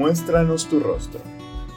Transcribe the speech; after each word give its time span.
Muéstranos 0.00 0.66
tu 0.66 0.80
rostro. 0.80 1.20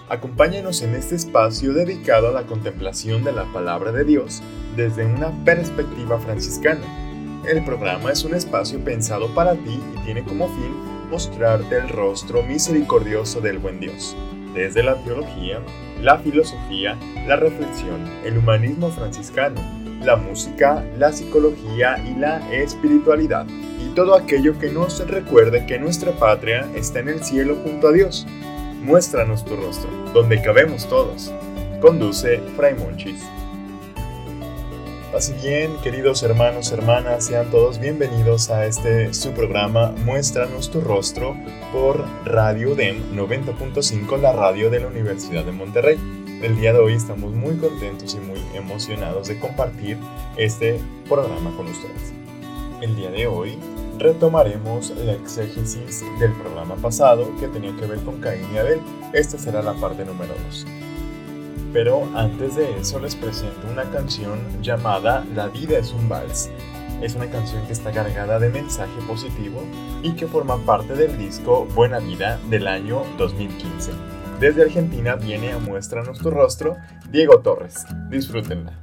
Acompáñanos 0.08 0.82
en 0.82 0.96
este 0.96 1.14
espacio 1.14 1.74
dedicado 1.74 2.30
a 2.30 2.32
la 2.32 2.44
contemplación 2.44 3.26
de 3.26 3.34
la 3.34 3.44
palabra 3.52 3.92
de 3.92 4.06
Dios 4.06 4.42
desde 4.78 5.06
una 5.06 5.44
perspectiva 5.44 6.18
franciscana. 6.22 6.86
El 7.46 7.66
programa 7.66 8.14
es 8.14 8.24
un 8.24 8.34
espacio 8.34 8.82
pensado 8.82 9.36
para 9.36 9.56
ti 9.56 9.78
y 9.94 10.06
tiene 10.06 10.24
como 10.24 10.48
fin 10.48 10.74
mostrarte 11.12 11.76
el 11.76 11.90
rostro 11.90 12.44
misericordioso 12.44 13.42
del 13.42 13.58
buen 13.58 13.82
Dios, 13.82 14.16
desde 14.54 14.84
la 14.84 14.96
teología, 15.04 15.60
la 16.02 16.18
filosofía, 16.20 16.98
la 17.28 17.36
reflexión, 17.36 18.10
el 18.24 18.38
humanismo 18.38 18.90
franciscano, 18.90 19.60
la 20.02 20.16
música, 20.16 20.82
la 20.98 21.12
psicología 21.12 21.98
y 22.08 22.18
la 22.18 22.40
espiritualidad, 22.54 23.46
todo 23.94 24.16
aquello 24.16 24.58
que 24.58 24.72
nos 24.72 25.06
recuerde 25.08 25.66
que 25.66 25.80
nuestra 25.80 26.12
patria 26.14 26.68
está 26.76 27.00
en 27.00 27.10
el 27.10 27.24
cielo 27.24 27.56
junto 27.64 27.90
a 27.90 27.92
Dios. 27.92 28.26
Muéstranos 28.82 29.46
tu 29.46 29.56
rostro, 29.56 29.90
donde 30.14 30.42
cabemos 30.42 30.88
todos. 30.88 31.32
Conduce 31.80 32.40
Fray 32.56 32.74
Monchis. 32.74 33.22
Así 35.16 35.34
bien, 35.44 35.78
queridos 35.84 36.24
hermanos, 36.24 36.72
hermanas, 36.72 37.26
sean 37.26 37.52
todos 37.52 37.80
bienvenidos 37.80 38.50
a 38.50 38.66
este 38.66 39.14
su 39.14 39.30
programa 39.32 39.94
Muéstranos 40.06 40.72
tu 40.72 40.82
rostro 40.82 41.36
por 41.72 42.04
Radio 42.26 42.74
DEM 42.74 43.16
90.5, 43.16 44.20
la 44.20 44.34
radio 44.34 44.72
de 44.72 44.80
la 44.80 44.88
Universidad 44.88 45.46
de 45.46 45.52
Monterrey. 45.52 46.00
El 46.42 46.56
día 46.56 46.74
de 46.74 46.80
hoy 46.80 46.94
estamos 46.94 47.32
muy 47.32 47.56
contentos 47.58 48.16
y 48.16 48.18
muy 48.18 48.42
emocionados 48.56 49.28
de 49.28 49.40
compartir 49.40 49.98
este 50.36 50.80
programa 51.08 51.56
con 51.56 51.68
ustedes. 51.68 52.12
El 52.82 52.96
día 52.96 53.12
de 53.12 53.28
hoy 53.28 53.58
retomaremos 53.98 54.92
la 55.06 55.14
exégesis 55.14 56.04
del 56.20 56.34
programa 56.34 56.76
pasado 56.76 57.32
que 57.40 57.48
tenía 57.48 57.76
que 57.76 57.86
ver 57.86 58.00
con 58.00 58.20
Caín 58.20 58.46
y 58.54 58.58
Abel. 58.58 58.80
Esta 59.14 59.38
será 59.38 59.62
la 59.62 59.74
parte 59.74 60.06
número 60.06 60.34
2. 60.48 60.66
Pero 61.74 62.08
antes 62.16 62.56
de 62.56 62.80
eso 62.80 63.00
les 63.00 63.16
presento 63.16 63.68
una 63.72 63.84
canción 63.90 64.40
llamada 64.62 65.26
La 65.36 65.48
vida 65.48 65.78
es 65.80 65.92
un 65.92 66.08
vals. 66.08 66.50
Es 67.02 67.16
una 67.16 67.30
canción 67.30 67.66
que 67.66 67.74
está 67.74 67.92
cargada 67.92 68.40
de 68.40 68.50
mensaje 68.50 68.94
positivo 69.08 69.62
y 70.04 70.14
que 70.14 70.28
forma 70.28 70.58
parte 70.66 70.94
del 70.94 71.18
disco 71.18 71.66
Buena 71.74 72.00
Vida 72.00 72.40
del 72.50 72.68
año 72.68 73.04
2015. 73.18 73.92
Desde 74.40 74.64
Argentina 74.64 75.16
viene 75.16 75.52
a 75.52 75.58
Muestra 75.58 76.04
Nuestro 76.04 76.32
Rostro 76.32 76.78
Diego 77.10 77.40
Torres. 77.40 77.86
Disfrútenla. 78.10 78.83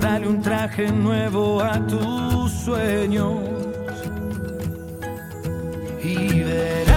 Dale 0.00 0.28
un 0.28 0.40
traje 0.40 0.90
nuevo 0.90 1.62
a 1.62 1.78
tus 1.86 2.50
sueños 2.52 3.34
y 6.02 6.42
verás. 6.42 6.89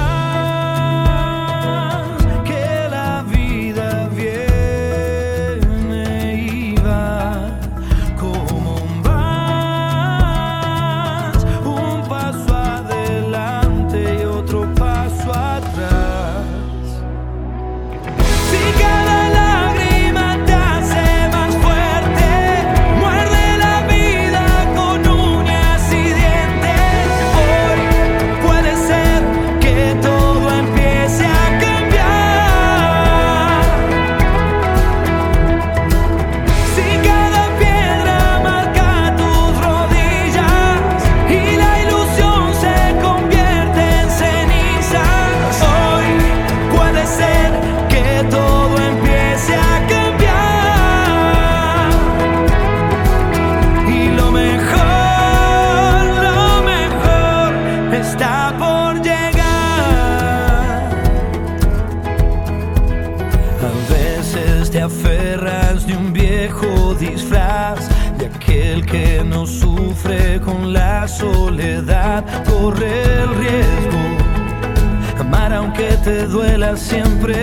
duela 76.21 76.77
siempre 76.77 77.33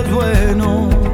es 0.00 0.12
bueno. 0.12 1.07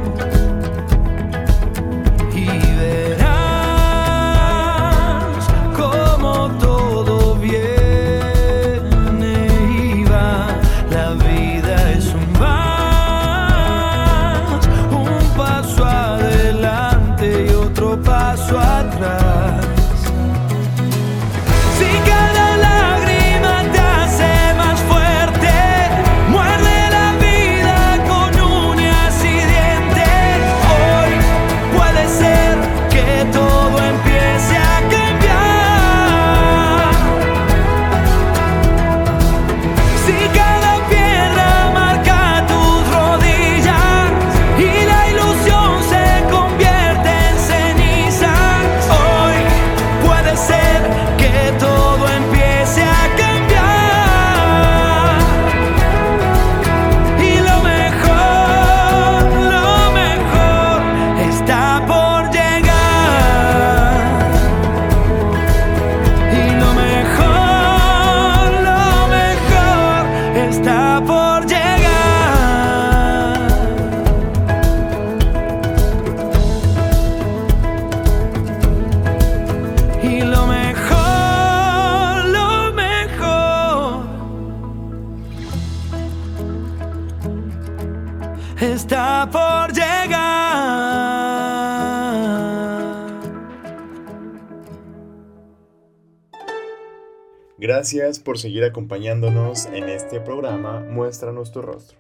Gracias 97.84 98.18
por 98.18 98.38
seguir 98.38 98.64
acompañándonos 98.64 99.66
en 99.66 99.90
este 99.90 100.18
programa 100.18 100.80
Muéstranos 100.80 101.52
tu 101.52 101.60
rostro. 101.60 101.98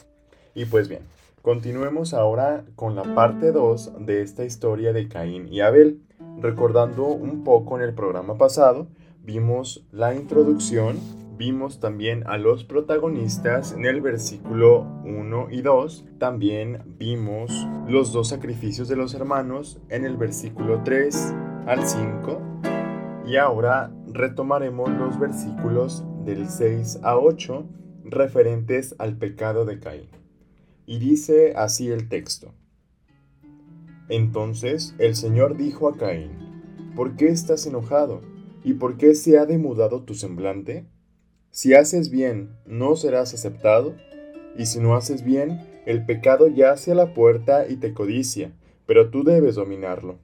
Y 0.54 0.64
pues 0.64 0.88
bien, 0.88 1.02
continuemos 1.42 2.14
ahora 2.14 2.64
con 2.74 2.96
la 2.96 3.02
parte 3.14 3.52
2 3.52 4.06
de 4.06 4.22
esta 4.22 4.46
historia 4.46 4.94
de 4.94 5.08
Caín 5.08 5.46
y 5.52 5.60
Abel. 5.60 6.00
Recordando 6.40 7.04
un 7.08 7.44
poco 7.44 7.76
en 7.76 7.82
el 7.82 7.92
programa 7.92 8.38
pasado, 8.38 8.86
vimos 9.22 9.84
la 9.92 10.14
introducción, 10.14 10.98
vimos 11.36 11.80
también 11.80 12.26
a 12.26 12.38
los 12.38 12.64
protagonistas 12.64 13.72
en 13.72 13.84
el 13.84 14.00
versículo 14.00 14.86
1 15.04 15.48
y 15.50 15.60
2, 15.60 16.06
también 16.18 16.96
vimos 16.98 17.52
los 17.86 18.10
dos 18.10 18.28
sacrificios 18.30 18.88
de 18.88 18.96
los 18.96 19.12
hermanos 19.12 19.78
en 19.90 20.06
el 20.06 20.16
versículo 20.16 20.80
3 20.82 21.34
al 21.66 21.86
5 21.86 22.40
y 23.26 23.36
ahora 23.36 23.90
retomaremos 24.14 24.90
los 24.90 25.18
versículos 25.18 26.04
del 26.24 26.48
6 26.48 27.00
a 27.02 27.18
8 27.18 27.66
referentes 28.04 28.94
al 28.98 29.16
pecado 29.18 29.64
de 29.64 29.80
Caín. 29.80 30.08
Y 30.86 31.00
dice 31.00 31.54
así 31.56 31.88
el 31.90 32.08
texto. 32.08 32.54
Entonces 34.08 34.94
el 34.98 35.16
Señor 35.16 35.56
dijo 35.56 35.88
a 35.88 35.96
Caín, 35.96 36.30
¿por 36.94 37.16
qué 37.16 37.28
estás 37.28 37.66
enojado? 37.66 38.20
¿Y 38.62 38.74
por 38.74 38.96
qué 38.98 39.16
se 39.16 39.36
ha 39.36 39.46
demudado 39.46 40.04
tu 40.04 40.14
semblante? 40.14 40.86
Si 41.50 41.74
haces 41.74 42.10
bien, 42.10 42.56
no 42.66 42.94
serás 42.94 43.34
aceptado, 43.34 43.96
y 44.56 44.66
si 44.66 44.78
no 44.78 44.94
haces 44.94 45.24
bien, 45.24 45.60
el 45.86 46.06
pecado 46.06 46.46
yace 46.46 46.92
a 46.92 46.94
la 46.94 47.14
puerta 47.14 47.66
y 47.68 47.76
te 47.76 47.92
codicia, 47.92 48.52
pero 48.86 49.10
tú 49.10 49.24
debes 49.24 49.56
dominarlo. 49.56 50.18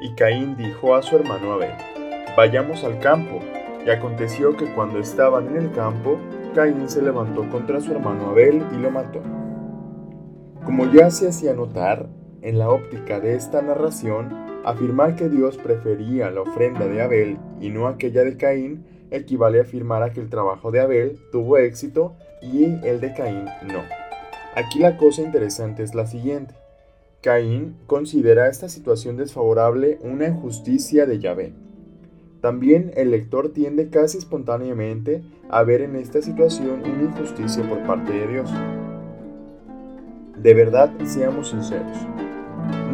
Y 0.00 0.14
Caín 0.14 0.56
dijo 0.56 0.94
a 0.94 1.02
su 1.02 1.16
hermano 1.16 1.52
Abel, 1.52 1.74
Vayamos 2.40 2.84
al 2.84 2.98
campo. 3.00 3.38
Y 3.84 3.90
aconteció 3.90 4.56
que 4.56 4.64
cuando 4.72 4.98
estaban 4.98 5.48
en 5.48 5.58
el 5.58 5.72
campo, 5.72 6.16
Caín 6.54 6.88
se 6.88 7.02
levantó 7.02 7.46
contra 7.50 7.82
su 7.82 7.92
hermano 7.92 8.30
Abel 8.30 8.64
y 8.72 8.78
lo 8.78 8.90
mató. 8.90 9.20
Como 10.64 10.90
ya 10.90 11.10
se 11.10 11.28
hacía 11.28 11.52
notar, 11.52 12.08
en 12.40 12.58
la 12.58 12.70
óptica 12.70 13.20
de 13.20 13.34
esta 13.34 13.60
narración, 13.60 14.30
afirmar 14.64 15.16
que 15.16 15.28
Dios 15.28 15.58
prefería 15.58 16.30
la 16.30 16.40
ofrenda 16.40 16.86
de 16.86 17.02
Abel 17.02 17.36
y 17.60 17.68
no 17.68 17.88
aquella 17.88 18.24
de 18.24 18.38
Caín 18.38 18.86
equivale 19.10 19.58
a 19.58 19.64
afirmar 19.64 20.10
que 20.14 20.20
el 20.20 20.30
trabajo 20.30 20.70
de 20.70 20.80
Abel 20.80 21.18
tuvo 21.32 21.58
éxito 21.58 22.14
y 22.40 22.64
el 22.86 23.02
de 23.02 23.12
Caín 23.12 23.44
no. 23.70 23.82
Aquí 24.54 24.78
la 24.78 24.96
cosa 24.96 25.20
interesante 25.20 25.82
es 25.82 25.94
la 25.94 26.06
siguiente. 26.06 26.54
Caín 27.20 27.76
considera 27.86 28.48
esta 28.48 28.70
situación 28.70 29.18
desfavorable 29.18 29.98
una 30.00 30.28
injusticia 30.28 31.04
de 31.04 31.18
Yahvé. 31.18 31.52
También 32.40 32.92
el 32.96 33.10
lector 33.10 33.52
tiende 33.52 33.90
casi 33.90 34.16
espontáneamente 34.16 35.22
a 35.50 35.62
ver 35.62 35.82
en 35.82 35.96
esta 35.96 36.22
situación 36.22 36.82
una 36.82 37.02
injusticia 37.02 37.68
por 37.68 37.86
parte 37.86 38.12
de 38.12 38.26
Dios. 38.26 38.50
De 40.36 40.54
verdad, 40.54 40.90
seamos 41.04 41.50
sinceros. 41.50 41.98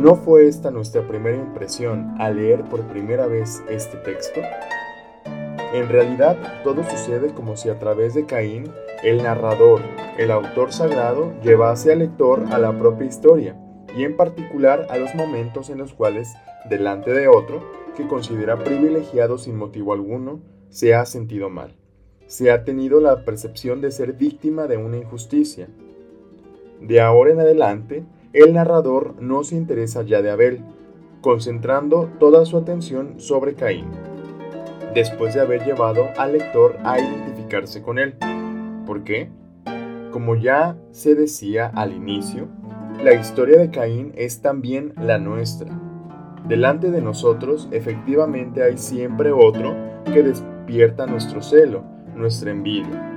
¿No 0.00 0.16
fue 0.16 0.48
esta 0.48 0.72
nuestra 0.72 1.06
primera 1.06 1.36
impresión 1.36 2.14
al 2.18 2.36
leer 2.36 2.64
por 2.64 2.82
primera 2.88 3.26
vez 3.26 3.62
este 3.70 3.96
texto? 3.98 4.40
En 5.72 5.88
realidad, 5.88 6.36
todo 6.64 6.82
sucede 6.82 7.32
como 7.32 7.56
si 7.56 7.68
a 7.68 7.78
través 7.78 8.14
de 8.14 8.26
Caín, 8.26 8.64
el 9.04 9.22
narrador, 9.22 9.80
el 10.18 10.30
autor 10.30 10.72
sagrado, 10.72 11.32
llevase 11.42 11.92
al 11.92 12.00
lector 12.00 12.42
a 12.50 12.58
la 12.58 12.76
propia 12.76 13.06
historia, 13.06 13.56
y 13.96 14.04
en 14.04 14.16
particular 14.16 14.86
a 14.90 14.96
los 14.96 15.14
momentos 15.14 15.70
en 15.70 15.78
los 15.78 15.92
cuales, 15.92 16.34
delante 16.68 17.12
de 17.12 17.28
otro, 17.28 17.85
que 17.96 18.06
considera 18.06 18.62
privilegiado 18.62 19.38
sin 19.38 19.56
motivo 19.56 19.92
alguno, 19.92 20.40
se 20.68 20.94
ha 20.94 21.04
sentido 21.06 21.48
mal. 21.48 21.74
Se 22.26 22.50
ha 22.50 22.64
tenido 22.64 23.00
la 23.00 23.24
percepción 23.24 23.80
de 23.80 23.90
ser 23.90 24.12
víctima 24.12 24.66
de 24.66 24.76
una 24.76 24.98
injusticia. 24.98 25.68
De 26.80 27.00
ahora 27.00 27.32
en 27.32 27.40
adelante, 27.40 28.04
el 28.32 28.52
narrador 28.52 29.14
no 29.20 29.44
se 29.44 29.56
interesa 29.56 30.02
ya 30.02 30.20
de 30.20 30.30
Abel, 30.30 30.60
concentrando 31.22 32.10
toda 32.20 32.44
su 32.44 32.58
atención 32.58 33.18
sobre 33.18 33.54
Caín, 33.54 33.86
después 34.94 35.34
de 35.34 35.40
haber 35.40 35.64
llevado 35.64 36.08
al 36.18 36.32
lector 36.32 36.76
a 36.84 37.00
identificarse 37.00 37.82
con 37.82 37.98
él. 37.98 38.14
¿Por 38.86 39.04
qué? 39.04 39.30
Como 40.12 40.36
ya 40.36 40.76
se 40.90 41.14
decía 41.14 41.66
al 41.74 41.92
inicio, 41.92 42.48
la 43.02 43.14
historia 43.14 43.58
de 43.58 43.70
Caín 43.70 44.12
es 44.16 44.42
también 44.42 44.92
la 44.96 45.18
nuestra. 45.18 45.85
Delante 46.48 46.92
de 46.92 47.02
nosotros 47.02 47.66
efectivamente 47.72 48.62
hay 48.62 48.78
siempre 48.78 49.32
otro 49.32 49.74
que 50.04 50.22
despierta 50.22 51.04
nuestro 51.04 51.42
celo, 51.42 51.82
nuestra 52.14 52.52
envidia. 52.52 53.12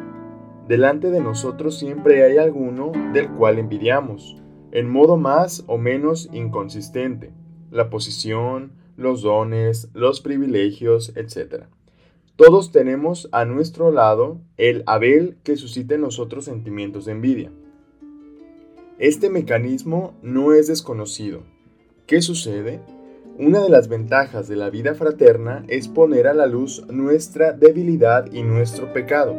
Delante 0.68 1.12
de 1.12 1.22
nosotros 1.22 1.78
siempre 1.78 2.24
hay 2.24 2.38
alguno 2.38 2.92
del 3.14 3.30
cual 3.30 3.60
envidiamos, 3.60 4.42
en 4.72 4.90
modo 4.90 5.16
más 5.16 5.64
o 5.68 5.78
menos 5.78 6.28
inconsistente, 6.34 7.32
la 7.70 7.92
posición, 7.92 8.72
los 8.98 9.22
dones, 9.22 9.90
los 9.94 10.22
privilegios, 10.22 11.16
etc. 11.16 11.66
Todos 12.36 12.72
tenemos 12.72 13.30
a 13.32 13.46
nuestro 13.46 13.92
lado 13.92 14.42
el 14.58 14.82
Abel 14.88 15.38
que 15.44 15.56
suscita 15.56 15.94
en 15.94 16.02
nosotros 16.02 16.46
sentimientos 16.46 17.06
de 17.06 17.12
envidia. 17.12 17.52
Este 18.98 19.30
mecanismo 19.30 20.16
no 20.24 20.54
es 20.54 20.66
desconocido. 20.66 21.44
¿Qué 22.08 22.24
sucede? 22.24 22.82
Una 23.40 23.62
de 23.62 23.70
las 23.70 23.88
ventajas 23.88 24.50
de 24.50 24.58
la 24.58 24.70
vida 24.70 24.96
fraterna 24.96 25.64
es 25.70 25.88
poner 25.88 26.28
a 26.28 26.34
la 26.34 26.46
luz 26.46 26.86
nuestra 26.90 27.54
debilidad 27.54 28.30
y 28.34 28.44
nuestro 28.44 28.92
pecado. 28.92 29.34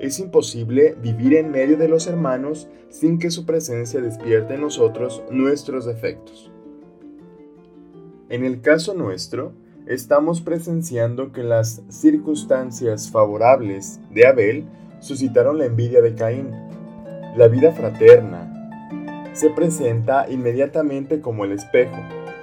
Es 0.00 0.18
imposible 0.20 0.96
vivir 1.02 1.34
en 1.34 1.50
medio 1.50 1.76
de 1.76 1.86
los 1.86 2.06
hermanos 2.06 2.66
sin 2.88 3.18
que 3.18 3.30
su 3.30 3.44
presencia 3.44 4.00
despierte 4.00 4.54
en 4.54 4.62
nosotros 4.62 5.22
nuestros 5.30 5.84
defectos. 5.84 6.50
En 8.30 8.42
el 8.42 8.62
caso 8.62 8.94
nuestro, 8.94 9.52
estamos 9.84 10.40
presenciando 10.40 11.30
que 11.30 11.42
las 11.42 11.82
circunstancias 11.90 13.10
favorables 13.10 14.00
de 14.14 14.26
Abel 14.26 14.64
suscitaron 15.00 15.58
la 15.58 15.66
envidia 15.66 16.00
de 16.00 16.14
Caín. 16.14 16.52
La 17.36 17.48
vida 17.48 17.72
fraterna 17.72 18.50
se 19.34 19.50
presenta 19.50 20.26
inmediatamente 20.30 21.20
como 21.20 21.44
el 21.44 21.52
espejo 21.52 21.98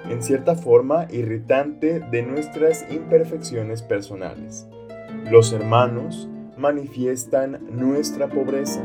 en 0.08 0.22
cierta 0.22 0.54
forma 0.54 1.06
irritante 1.10 2.00
de 2.00 2.22
nuestras 2.22 2.84
imperfecciones 2.90 3.82
personales. 3.82 4.66
Los 5.30 5.52
hermanos 5.52 6.28
manifiestan 6.56 7.60
nuestra 7.70 8.28
pobreza. 8.28 8.82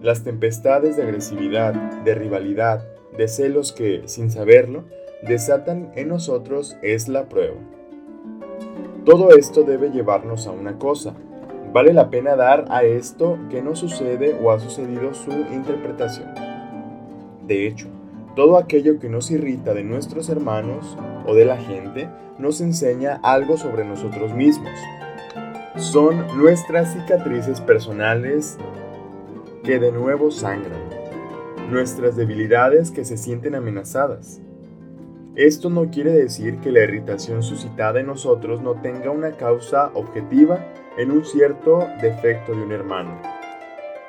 Las 0.00 0.22
tempestades 0.22 0.96
de 0.96 1.02
agresividad, 1.02 1.74
de 2.02 2.14
rivalidad, 2.14 2.84
de 3.16 3.28
celos 3.28 3.72
que, 3.72 4.02
sin 4.06 4.30
saberlo, 4.30 4.84
desatan 5.26 5.90
en 5.96 6.08
nosotros 6.08 6.76
es 6.82 7.08
la 7.08 7.28
prueba. 7.28 7.56
Todo 9.04 9.30
esto 9.30 9.62
debe 9.62 9.90
llevarnos 9.90 10.46
a 10.46 10.52
una 10.52 10.78
cosa. 10.78 11.14
Vale 11.72 11.92
la 11.92 12.10
pena 12.10 12.36
dar 12.36 12.66
a 12.68 12.82
esto 12.84 13.38
que 13.50 13.62
no 13.62 13.74
sucede 13.74 14.38
o 14.40 14.50
ha 14.50 14.58
sucedido 14.58 15.14
su 15.14 15.30
interpretación. 15.30 16.28
De 17.46 17.66
hecho, 17.66 17.88
todo 18.38 18.56
aquello 18.56 19.00
que 19.00 19.08
nos 19.08 19.32
irrita 19.32 19.74
de 19.74 19.82
nuestros 19.82 20.28
hermanos 20.28 20.96
o 21.26 21.34
de 21.34 21.44
la 21.44 21.56
gente 21.56 22.08
nos 22.38 22.60
enseña 22.60 23.18
algo 23.24 23.56
sobre 23.56 23.84
nosotros 23.84 24.32
mismos. 24.32 24.70
Son 25.74 26.24
nuestras 26.38 26.92
cicatrices 26.92 27.60
personales 27.60 28.56
que 29.64 29.80
de 29.80 29.90
nuevo 29.90 30.30
sangran, 30.30 30.78
nuestras 31.68 32.14
debilidades 32.14 32.92
que 32.92 33.04
se 33.04 33.16
sienten 33.16 33.56
amenazadas. 33.56 34.40
Esto 35.34 35.68
no 35.68 35.90
quiere 35.90 36.12
decir 36.12 36.58
que 36.58 36.70
la 36.70 36.84
irritación 36.84 37.42
suscitada 37.42 37.98
en 37.98 38.06
nosotros 38.06 38.62
no 38.62 38.80
tenga 38.80 39.10
una 39.10 39.32
causa 39.32 39.90
objetiva 39.94 40.64
en 40.96 41.10
un 41.10 41.24
cierto 41.24 41.88
defecto 42.00 42.54
de 42.54 42.62
un 42.62 42.70
hermano, 42.70 43.20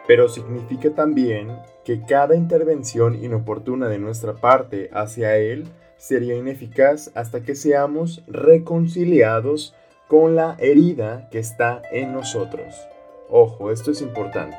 pero 0.09 0.27
significa 0.27 0.89
también 0.95 1.55
que 1.85 2.01
cada 2.01 2.35
intervención 2.35 3.23
inoportuna 3.23 3.87
de 3.89 3.99
nuestra 3.99 4.33
parte 4.33 4.89
hacia 4.91 5.37
Él 5.37 5.67
sería 5.97 6.35
ineficaz 6.35 7.11
hasta 7.13 7.43
que 7.43 7.53
seamos 7.53 8.23
reconciliados 8.25 9.75
con 10.07 10.35
la 10.35 10.55
herida 10.57 11.29
que 11.29 11.37
está 11.37 11.83
en 11.91 12.11
nosotros. 12.11 12.73
Ojo, 13.29 13.69
esto 13.69 13.91
es 13.91 14.01
importante. 14.01 14.57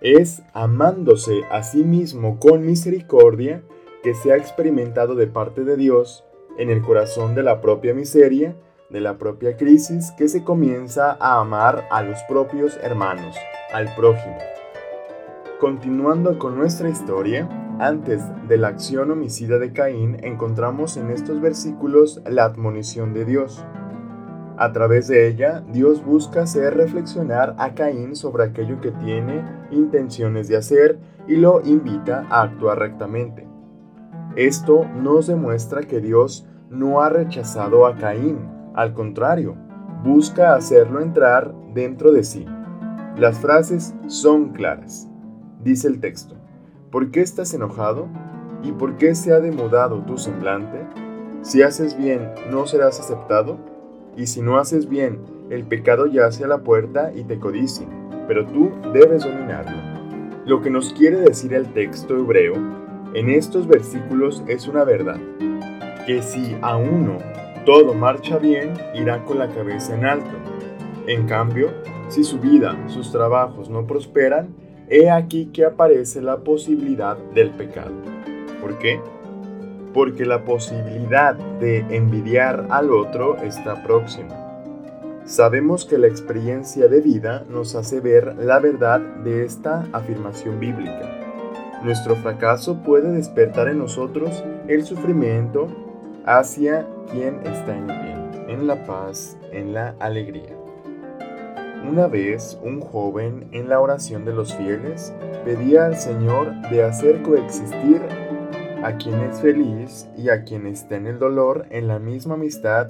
Es 0.00 0.40
amándose 0.52 1.40
a 1.50 1.64
sí 1.64 1.82
mismo 1.82 2.38
con 2.38 2.64
misericordia 2.64 3.60
que 4.04 4.14
se 4.14 4.30
ha 4.30 4.36
experimentado 4.36 5.16
de 5.16 5.26
parte 5.26 5.64
de 5.64 5.76
Dios 5.76 6.22
en 6.58 6.70
el 6.70 6.80
corazón 6.80 7.34
de 7.34 7.42
la 7.42 7.60
propia 7.60 7.92
miseria, 7.92 8.54
de 8.88 9.00
la 9.00 9.18
propia 9.18 9.56
crisis, 9.56 10.12
que 10.12 10.28
se 10.28 10.44
comienza 10.44 11.16
a 11.18 11.40
amar 11.40 11.88
a 11.90 12.04
los 12.04 12.22
propios 12.28 12.78
hermanos, 12.80 13.34
al 13.74 13.92
prójimo. 13.96 14.38
Continuando 15.60 16.38
con 16.38 16.56
nuestra 16.56 16.88
historia, 16.88 17.48
antes 17.80 18.22
de 18.46 18.56
la 18.56 18.68
acción 18.68 19.10
homicida 19.10 19.58
de 19.58 19.72
Caín 19.72 20.16
encontramos 20.22 20.96
en 20.96 21.10
estos 21.10 21.40
versículos 21.40 22.22
la 22.24 22.44
admonición 22.44 23.12
de 23.12 23.24
Dios. 23.24 23.64
A 24.56 24.70
través 24.70 25.08
de 25.08 25.26
ella, 25.26 25.64
Dios 25.72 26.04
busca 26.04 26.42
hacer 26.42 26.76
reflexionar 26.76 27.56
a 27.58 27.74
Caín 27.74 28.14
sobre 28.14 28.44
aquello 28.44 28.80
que 28.80 28.92
tiene 28.92 29.44
intenciones 29.72 30.46
de 30.46 30.56
hacer 30.56 31.00
y 31.26 31.36
lo 31.36 31.60
invita 31.64 32.24
a 32.30 32.42
actuar 32.42 32.78
rectamente. 32.78 33.48
Esto 34.36 34.84
nos 34.84 35.26
demuestra 35.26 35.82
que 35.82 36.00
Dios 36.00 36.46
no 36.70 37.00
ha 37.00 37.08
rechazado 37.08 37.86
a 37.86 37.96
Caín, 37.96 38.38
al 38.74 38.94
contrario, 38.94 39.56
busca 40.04 40.54
hacerlo 40.54 41.00
entrar 41.00 41.52
dentro 41.72 42.12
de 42.12 42.22
sí. 42.22 42.46
Las 43.16 43.38
frases 43.38 43.94
son 44.08 44.48
claras. 44.48 45.08
Dice 45.62 45.86
el 45.86 46.00
texto, 46.00 46.34
¿por 46.90 47.12
qué 47.12 47.20
estás 47.20 47.54
enojado? 47.54 48.08
¿Y 48.64 48.72
por 48.72 48.96
qué 48.96 49.14
se 49.14 49.32
ha 49.32 49.38
demudado 49.38 50.02
tu 50.02 50.18
semblante? 50.18 50.80
Si 51.42 51.62
haces 51.62 51.96
bien, 51.96 52.32
¿no 52.50 52.66
serás 52.66 52.98
aceptado? 52.98 53.58
Y 54.16 54.26
si 54.26 54.42
no 54.42 54.58
haces 54.58 54.88
bien, 54.88 55.20
el 55.48 55.62
pecado 55.62 56.06
yace 56.06 56.42
a 56.42 56.48
la 56.48 56.64
puerta 56.64 57.12
y 57.14 57.22
te 57.22 57.38
codicia, 57.38 57.86
pero 58.26 58.46
tú 58.46 58.72
debes 58.92 59.22
dominarlo. 59.22 59.76
Lo 60.44 60.60
que 60.60 60.70
nos 60.70 60.92
quiere 60.92 61.18
decir 61.18 61.54
el 61.54 61.72
texto 61.72 62.16
hebreo 62.16 62.54
en 63.14 63.30
estos 63.30 63.68
versículos 63.68 64.42
es 64.48 64.66
una 64.66 64.82
verdad, 64.82 65.20
que 66.04 66.20
si 66.20 66.56
a 66.62 66.76
uno 66.76 67.18
todo 67.64 67.94
marcha 67.94 68.38
bien, 68.38 68.74
irá 68.92 69.24
con 69.24 69.38
la 69.38 69.48
cabeza 69.48 69.94
en 69.94 70.04
alto. 70.04 70.36
En 71.06 71.26
cambio, 71.26 71.68
si 72.08 72.24
su 72.24 72.38
vida, 72.38 72.76
sus 72.88 73.10
trabajos 73.10 73.68
no 73.70 73.86
prosperan, 73.86 74.48
he 74.88 75.10
aquí 75.10 75.46
que 75.46 75.64
aparece 75.64 76.20
la 76.20 76.38
posibilidad 76.38 77.16
del 77.34 77.50
pecado. 77.50 77.92
¿Por 78.60 78.78
qué? 78.78 79.00
Porque 79.92 80.24
la 80.24 80.44
posibilidad 80.44 81.34
de 81.34 81.78
envidiar 81.96 82.66
al 82.70 82.92
otro 82.92 83.36
está 83.38 83.82
próxima. 83.82 84.44
Sabemos 85.24 85.86
que 85.86 85.96
la 85.96 86.06
experiencia 86.06 86.86
de 86.88 87.00
vida 87.00 87.44
nos 87.48 87.74
hace 87.74 88.00
ver 88.00 88.36
la 88.36 88.58
verdad 88.58 89.00
de 89.00 89.44
esta 89.44 89.86
afirmación 89.92 90.60
bíblica. 90.60 91.10
Nuestro 91.82 92.16
fracaso 92.16 92.82
puede 92.82 93.12
despertar 93.12 93.68
en 93.68 93.78
nosotros 93.78 94.44
el 94.68 94.84
sufrimiento 94.84 95.68
hacia 96.26 96.86
quien 97.10 97.40
está 97.46 97.76
en 97.76 97.86
bien, 97.86 98.48
en 98.48 98.66
la 98.66 98.84
paz, 98.84 99.38
en 99.52 99.72
la 99.72 99.94
alegría. 99.98 100.63
Una 101.88 102.06
vez 102.06 102.58
un 102.62 102.80
joven 102.80 103.48
en 103.52 103.68
la 103.68 103.78
oración 103.78 104.24
de 104.24 104.32
los 104.32 104.54
fieles 104.54 105.12
pedía 105.44 105.84
al 105.84 105.96
Señor 105.96 106.52
de 106.70 106.82
hacer 106.82 107.22
coexistir 107.22 108.00
a 108.82 108.96
quien 108.96 109.20
es 109.20 109.40
feliz 109.40 110.08
y 110.16 110.30
a 110.30 110.44
quien 110.44 110.66
está 110.66 110.96
en 110.96 111.06
el 111.06 111.18
dolor 111.18 111.66
en 111.70 111.86
la 111.86 111.98
misma 111.98 112.34
amistad 112.34 112.88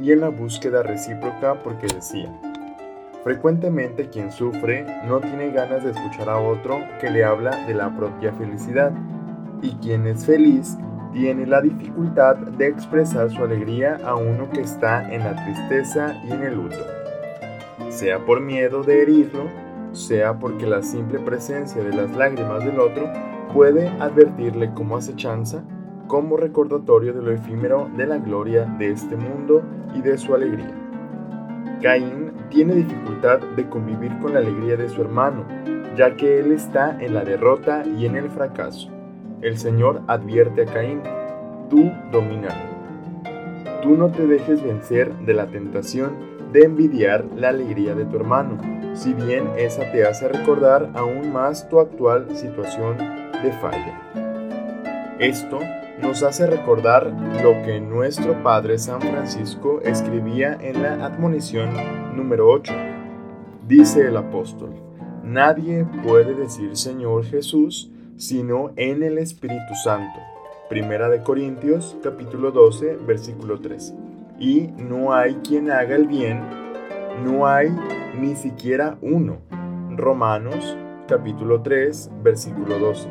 y 0.00 0.12
en 0.12 0.20
la 0.20 0.30
búsqueda 0.30 0.82
recíproca 0.82 1.62
porque 1.62 1.86
decía, 1.86 2.34
frecuentemente 3.22 4.08
quien 4.08 4.32
sufre 4.32 4.86
no 5.06 5.20
tiene 5.20 5.50
ganas 5.50 5.84
de 5.84 5.90
escuchar 5.90 6.30
a 6.30 6.38
otro 6.38 6.80
que 7.00 7.10
le 7.10 7.24
habla 7.24 7.66
de 7.66 7.74
la 7.74 7.94
propia 7.94 8.32
felicidad 8.32 8.92
y 9.60 9.72
quien 9.76 10.06
es 10.06 10.24
feliz 10.24 10.78
tiene 11.12 11.46
la 11.46 11.60
dificultad 11.60 12.36
de 12.36 12.68
expresar 12.68 13.30
su 13.30 13.42
alegría 13.42 13.98
a 14.04 14.14
uno 14.14 14.48
que 14.50 14.60
está 14.62 15.12
en 15.12 15.24
la 15.24 15.44
tristeza 15.44 16.14
y 16.24 16.32
en 16.32 16.42
el 16.42 16.54
luto, 16.54 16.99
sea 17.90 18.24
por 18.24 18.40
miedo 18.40 18.82
de 18.82 19.02
herirlo, 19.02 19.44
sea 19.92 20.38
porque 20.38 20.66
la 20.66 20.82
simple 20.82 21.18
presencia 21.18 21.82
de 21.82 21.92
las 21.92 22.14
lágrimas 22.16 22.64
del 22.64 22.78
otro 22.78 23.10
puede 23.52 23.88
advertirle 23.88 24.72
como 24.74 24.96
acechanza, 24.96 25.64
como 26.06 26.36
recordatorio 26.36 27.12
de 27.12 27.22
lo 27.22 27.32
efímero 27.32 27.90
de 27.96 28.06
la 28.06 28.18
gloria 28.18 28.64
de 28.78 28.92
este 28.92 29.16
mundo 29.16 29.62
y 29.94 30.00
de 30.00 30.16
su 30.16 30.34
alegría. 30.34 30.74
Caín 31.82 32.32
tiene 32.48 32.74
dificultad 32.74 33.40
de 33.56 33.68
convivir 33.68 34.16
con 34.20 34.34
la 34.34 34.40
alegría 34.40 34.76
de 34.76 34.88
su 34.88 35.00
hermano, 35.00 35.44
ya 35.96 36.16
que 36.16 36.38
él 36.38 36.52
está 36.52 36.96
en 37.00 37.14
la 37.14 37.24
derrota 37.24 37.84
y 37.84 38.06
en 38.06 38.16
el 38.16 38.30
fracaso. 38.30 38.88
El 39.40 39.58
Señor 39.58 40.02
advierte 40.06 40.62
a 40.62 40.66
Caín, 40.66 41.00
tú 41.68 41.90
domínalo. 42.12 42.70
Tú 43.82 43.96
no 43.96 44.10
te 44.10 44.26
dejes 44.26 44.62
vencer 44.62 45.12
de 45.20 45.34
la 45.34 45.46
tentación 45.46 46.29
de 46.52 46.64
envidiar 46.64 47.24
la 47.36 47.50
alegría 47.50 47.94
de 47.94 48.04
tu 48.04 48.16
hermano, 48.16 48.58
si 48.94 49.12
bien 49.12 49.48
esa 49.56 49.90
te 49.92 50.06
hace 50.06 50.28
recordar 50.28 50.90
aún 50.94 51.32
más 51.32 51.68
tu 51.68 51.80
actual 51.80 52.26
situación 52.36 52.96
de 52.98 53.52
falla. 53.60 55.16
Esto 55.18 55.58
nos 56.00 56.22
hace 56.22 56.46
recordar 56.46 57.12
lo 57.42 57.62
que 57.62 57.80
nuestro 57.80 58.42
Padre 58.42 58.78
San 58.78 59.00
Francisco 59.00 59.80
escribía 59.82 60.58
en 60.60 60.82
la 60.82 61.04
admonición 61.04 61.70
número 62.16 62.48
8. 62.48 62.72
Dice 63.68 64.06
el 64.06 64.16
apóstol, 64.16 64.70
nadie 65.22 65.86
puede 66.02 66.34
decir 66.34 66.76
Señor 66.76 67.24
Jesús 67.24 67.90
sino 68.16 68.72
en 68.76 69.02
el 69.02 69.16
Espíritu 69.16 69.74
Santo. 69.82 70.20
Primera 70.68 71.08
de 71.08 71.22
Corintios 71.22 71.96
capítulo 72.02 72.50
12 72.50 72.96
versículo 73.06 73.60
3. 73.60 73.94
Y 74.40 74.70
no 74.78 75.12
hay 75.12 75.34
quien 75.46 75.70
haga 75.70 75.94
el 75.94 76.06
bien, 76.06 76.40
no 77.22 77.46
hay 77.46 77.68
ni 78.18 78.34
siquiera 78.34 78.96
uno. 79.02 79.42
Romanos 79.90 80.78
capítulo 81.06 81.60
3 81.60 82.10
versículo 82.22 82.78
12. 82.78 83.10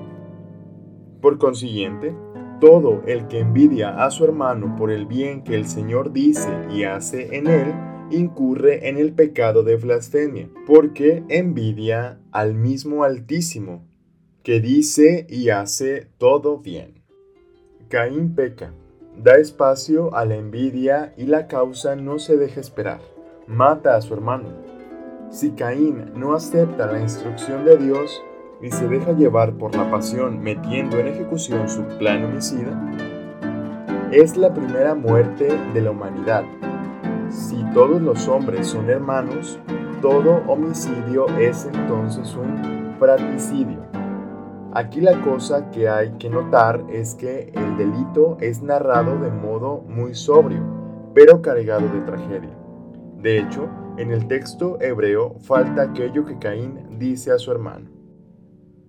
Por 1.21 1.37
consiguiente, 1.37 2.15
todo 2.59 3.03
el 3.05 3.27
que 3.27 3.41
envidia 3.41 4.03
a 4.03 4.09
su 4.09 4.23
hermano 4.23 4.75
por 4.75 4.89
el 4.89 5.05
bien 5.05 5.43
que 5.43 5.53
el 5.53 5.67
Señor 5.67 6.13
dice 6.13 6.49
y 6.71 6.85
hace 6.85 7.37
en 7.37 7.45
él, 7.45 7.75
incurre 8.09 8.89
en 8.89 8.97
el 8.97 9.13
pecado 9.13 9.61
de 9.61 9.75
blasfemia, 9.75 10.49
porque 10.65 11.23
envidia 11.29 12.19
al 12.31 12.55
mismo 12.55 13.03
Altísimo, 13.03 13.85
que 14.41 14.59
dice 14.61 15.27
y 15.29 15.49
hace 15.49 16.07
todo 16.17 16.57
bien. 16.57 17.03
Caín 17.87 18.33
peca, 18.33 18.73
da 19.21 19.35
espacio 19.35 20.15
a 20.15 20.25
la 20.25 20.35
envidia 20.35 21.13
y 21.17 21.25
la 21.25 21.47
causa 21.47 21.95
no 21.95 22.19
se 22.19 22.37
deja 22.37 22.59
esperar, 22.59 23.01
mata 23.47 23.95
a 23.95 24.01
su 24.01 24.13
hermano. 24.13 24.49
Si 25.29 25.51
Caín 25.51 26.11
no 26.15 26.33
acepta 26.33 26.91
la 26.91 26.99
instrucción 26.99 27.65
de 27.65 27.77
Dios, 27.77 28.21
y 28.61 28.71
se 28.71 28.87
deja 28.87 29.13
llevar 29.13 29.53
por 29.53 29.75
la 29.75 29.89
pasión 29.89 30.39
metiendo 30.41 30.97
en 30.97 31.07
ejecución 31.07 31.69
su 31.69 31.83
plan 31.97 32.25
homicida, 32.25 32.77
es 34.11 34.35
la 34.35 34.53
primera 34.53 34.95
muerte 34.95 35.57
de 35.73 35.81
la 35.81 35.91
humanidad. 35.91 36.43
Si 37.29 37.63
todos 37.73 38.01
los 38.01 38.27
hombres 38.27 38.67
son 38.67 38.89
hermanos, 38.89 39.59
todo 40.01 40.43
homicidio 40.47 41.27
es 41.37 41.65
entonces 41.65 42.35
un 42.35 42.95
fraticidio. 42.99 43.79
Aquí 44.79 45.01
la 45.01 45.21
cosa 45.23 45.71
que 45.71 45.89
hay 45.89 46.11
que 46.19 46.29
notar 46.29 46.85
es 46.89 47.13
que 47.13 47.51
el 47.53 47.75
delito 47.75 48.37
es 48.39 48.61
narrado 48.61 49.19
de 49.19 49.29
modo 49.29 49.81
muy 49.81 50.15
sobrio, 50.15 50.63
pero 51.13 51.41
cargado 51.41 51.89
de 51.89 51.99
tragedia. 51.99 52.57
De 53.17 53.39
hecho, 53.39 53.67
en 53.97 54.11
el 54.11 54.29
texto 54.29 54.77
hebreo 54.79 55.35
falta 55.41 55.81
aquello 55.81 56.23
que 56.23 56.39
Caín 56.39 56.97
dice 56.97 57.33
a 57.33 57.39
su 57.39 57.51
hermano. 57.51 57.89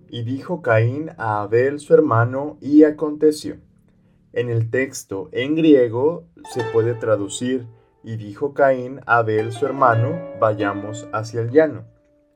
Y 0.07 0.23
dijo 0.23 0.61
Caín 0.61 1.09
a 1.17 1.41
Abel 1.41 1.81
su 1.81 1.93
hermano, 1.93 2.57
y 2.61 2.85
aconteció. 2.85 3.57
En 4.31 4.49
el 4.49 4.69
texto 4.69 5.27
en 5.33 5.55
griego 5.55 6.23
se 6.53 6.63
puede 6.71 6.93
traducir, 6.93 7.67
y 8.01 8.15
dijo 8.15 8.53
Caín 8.53 9.01
a 9.05 9.17
Abel 9.17 9.51
su 9.51 9.65
hermano, 9.65 10.17
vayamos 10.39 11.09
hacia 11.11 11.41
el 11.41 11.51
llano. 11.51 11.83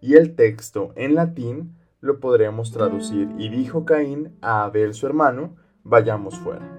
Y 0.01 0.15
el 0.15 0.35
texto 0.35 0.91
en 0.97 1.15
latín 1.15 1.84
lo 2.05 2.19
podremos 2.19 2.71
traducir, 2.71 3.29
y 3.37 3.49
dijo 3.49 3.83
Caín 3.83 4.37
a 4.41 4.63
Abel 4.63 4.93
su 4.93 5.07
hermano, 5.07 5.55
vayamos 5.83 6.37
fuera. 6.37 6.71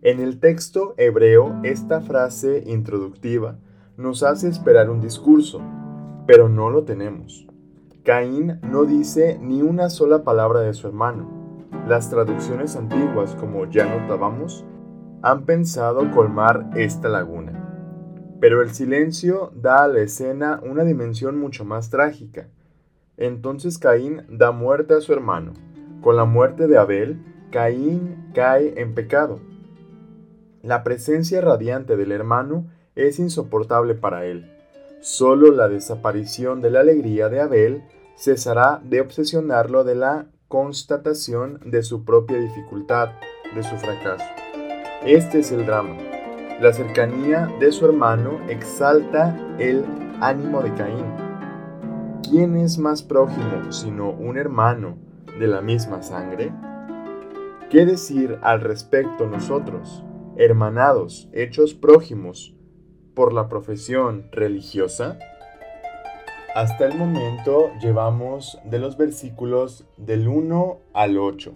En 0.00 0.20
el 0.20 0.40
texto 0.40 0.94
hebreo, 0.96 1.60
esta 1.62 2.00
frase 2.00 2.64
introductiva 2.66 3.58
nos 3.96 4.22
hace 4.22 4.48
esperar 4.48 4.90
un 4.90 5.00
discurso, 5.00 5.60
pero 6.26 6.48
no 6.48 6.70
lo 6.70 6.84
tenemos. 6.84 7.46
Caín 8.02 8.60
no 8.62 8.84
dice 8.84 9.38
ni 9.40 9.62
una 9.62 9.88
sola 9.90 10.24
palabra 10.24 10.60
de 10.60 10.74
su 10.74 10.86
hermano. 10.86 11.68
Las 11.86 12.10
traducciones 12.10 12.76
antiguas, 12.76 13.34
como 13.36 13.66
ya 13.66 13.86
notábamos, 13.86 14.64
han 15.22 15.44
pensado 15.44 16.10
colmar 16.10 16.70
esta 16.76 17.08
laguna. 17.08 17.60
Pero 18.40 18.62
el 18.62 18.70
silencio 18.70 19.52
da 19.54 19.84
a 19.84 19.88
la 19.88 20.00
escena 20.00 20.60
una 20.62 20.84
dimensión 20.84 21.38
mucho 21.38 21.64
más 21.64 21.88
trágica. 21.88 22.48
Entonces 23.16 23.78
Caín 23.78 24.22
da 24.28 24.50
muerte 24.50 24.94
a 24.94 25.00
su 25.00 25.12
hermano. 25.12 25.52
Con 26.00 26.16
la 26.16 26.24
muerte 26.24 26.66
de 26.66 26.78
Abel, 26.78 27.18
Caín 27.50 28.30
cae 28.34 28.74
en 28.80 28.94
pecado. 28.94 29.40
La 30.62 30.82
presencia 30.82 31.40
radiante 31.40 31.96
del 31.96 32.12
hermano 32.12 32.66
es 32.94 33.18
insoportable 33.18 33.94
para 33.94 34.24
él. 34.24 34.50
Solo 35.00 35.52
la 35.52 35.68
desaparición 35.68 36.62
de 36.62 36.70
la 36.70 36.80
alegría 36.80 37.28
de 37.28 37.40
Abel 37.40 37.84
cesará 38.16 38.80
de 38.84 39.00
obsesionarlo 39.00 39.84
de 39.84 39.94
la 39.94 40.26
constatación 40.48 41.60
de 41.64 41.82
su 41.82 42.04
propia 42.04 42.38
dificultad, 42.38 43.10
de 43.54 43.62
su 43.62 43.76
fracaso. 43.76 44.24
Este 45.04 45.40
es 45.40 45.52
el 45.52 45.66
drama. 45.66 45.96
La 46.60 46.72
cercanía 46.72 47.52
de 47.60 47.72
su 47.72 47.84
hermano 47.84 48.40
exalta 48.48 49.36
el 49.58 49.84
ánimo 50.20 50.62
de 50.62 50.72
Caín. 50.74 51.23
¿Quién 52.30 52.56
es 52.56 52.78
más 52.78 53.02
prójimo 53.02 53.70
sino 53.70 54.10
un 54.10 54.38
hermano 54.38 54.96
de 55.38 55.46
la 55.46 55.60
misma 55.60 56.02
sangre? 56.02 56.52
¿Qué 57.70 57.84
decir 57.84 58.38
al 58.42 58.62
respecto 58.62 59.26
nosotros, 59.26 60.02
hermanados, 60.36 61.28
hechos 61.32 61.74
prójimos 61.74 62.54
por 63.14 63.34
la 63.34 63.48
profesión 63.48 64.26
religiosa? 64.32 65.18
Hasta 66.54 66.86
el 66.86 66.96
momento 66.96 67.70
llevamos 67.82 68.58
de 68.64 68.78
los 68.78 68.96
versículos 68.96 69.84
del 69.98 70.26
1 70.26 70.78
al 70.94 71.18
8. 71.18 71.52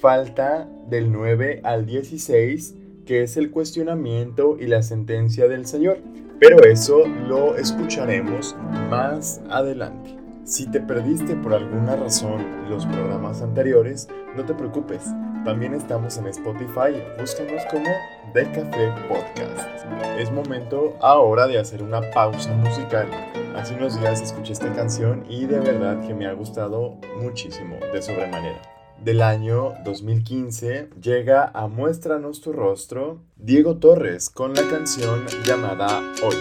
Falta 0.00 0.68
del 0.88 1.12
9 1.12 1.60
al 1.62 1.86
16, 1.86 2.76
que 3.06 3.22
es 3.22 3.36
el 3.36 3.50
cuestionamiento 3.50 4.56
y 4.58 4.66
la 4.66 4.82
sentencia 4.82 5.48
del 5.48 5.66
Señor. 5.66 5.98
Pero 6.38 6.62
eso 6.64 7.06
lo 7.06 7.56
escucharemos 7.56 8.54
más 8.90 9.40
adelante. 9.48 10.16
Si 10.44 10.66
te 10.70 10.80
perdiste 10.80 11.34
por 11.34 11.54
alguna 11.54 11.96
razón 11.96 12.44
los 12.68 12.84
programas 12.86 13.40
anteriores, 13.40 14.08
no 14.36 14.44
te 14.44 14.54
preocupes. 14.54 15.04
También 15.44 15.74
estamos 15.74 16.18
en 16.18 16.26
Spotify. 16.26 17.02
Búscanos 17.18 17.62
como 17.70 17.88
The 18.34 18.44
Café 18.52 18.92
Podcast. 19.08 19.86
Es 20.18 20.30
momento 20.30 20.96
ahora 21.00 21.46
de 21.46 21.58
hacer 21.58 21.82
una 21.82 22.00
pausa 22.10 22.52
musical. 22.54 23.08
Hace 23.56 23.74
unos 23.74 23.98
días 23.98 24.20
escuché 24.20 24.52
esta 24.52 24.72
canción 24.74 25.24
y 25.28 25.46
de 25.46 25.58
verdad 25.58 26.06
que 26.06 26.14
me 26.14 26.26
ha 26.26 26.32
gustado 26.32 26.96
muchísimo, 27.20 27.76
de 27.92 28.02
sobremanera. 28.02 28.75
Del 29.02 29.22
año 29.22 29.74
2015 29.84 30.90
llega 31.00 31.50
a 31.54 31.68
Muéstranos 31.68 32.40
tu 32.40 32.52
rostro 32.52 33.20
Diego 33.36 33.76
Torres 33.76 34.30
con 34.30 34.54
la 34.54 34.62
canción 34.68 35.24
llamada 35.44 36.00
Hoy. 36.24 36.36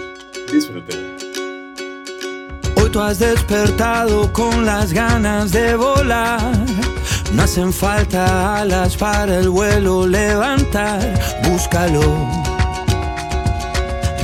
Disfrútenla. 0.52 1.18
Hoy 2.78 2.90
tú 2.90 3.00
has 3.00 3.20
despertado 3.20 4.32
con 4.34 4.66
las 4.66 4.94
ganas 4.94 5.52
de 5.52 5.76
volar. 5.76 6.42
No 7.34 7.44
hacen 7.44 7.72
falta 7.72 8.62
alas 8.62 8.98
para 8.98 9.38
el 9.38 9.50
vuelo 9.50 10.08
levantar. 10.08 11.02
Búscalo. 11.50 12.02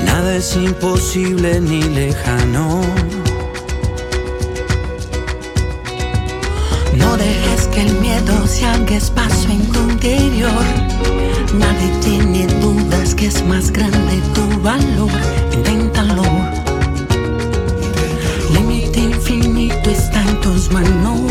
Nada 0.05 0.35
es 0.35 0.55
imposible 0.55 1.59
ni 1.59 1.83
lejano. 1.83 2.81
Se 8.51 8.65
haga 8.65 8.96
espacio 8.98 9.50
en 9.50 9.65
tu 9.72 9.79
interior. 9.89 10.63
Nadie 11.58 11.89
tiene 12.01 12.48
dudas 12.60 13.15
que 13.15 13.27
es 13.27 13.46
más 13.46 13.72
grande 13.72 14.22
tu 14.36 14.62
valor. 14.62 15.10
Inténtalo. 15.53 16.24
Límite 18.53 19.00
infinito 19.00 19.89
está 19.89 20.22
en 20.22 20.41
tus 20.41 20.70
manos. 20.72 21.22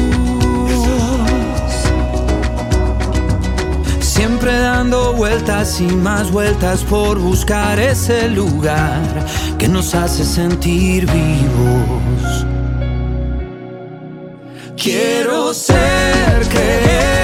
Siempre 4.01 4.59
dando 4.59 5.13
vueltas 5.13 5.81
y 5.81 5.87
más 5.87 6.31
vueltas 6.31 6.83
por 6.85 7.19
buscar 7.19 7.79
ese 7.79 8.29
lugar 8.29 9.27
que 9.59 9.69
nos 9.69 9.95
hace 9.95 10.25
sentir 10.25 11.07
vivos. 11.07 12.50
Quiero 14.83 15.53
ser, 15.53 15.77
creer, 16.49 17.20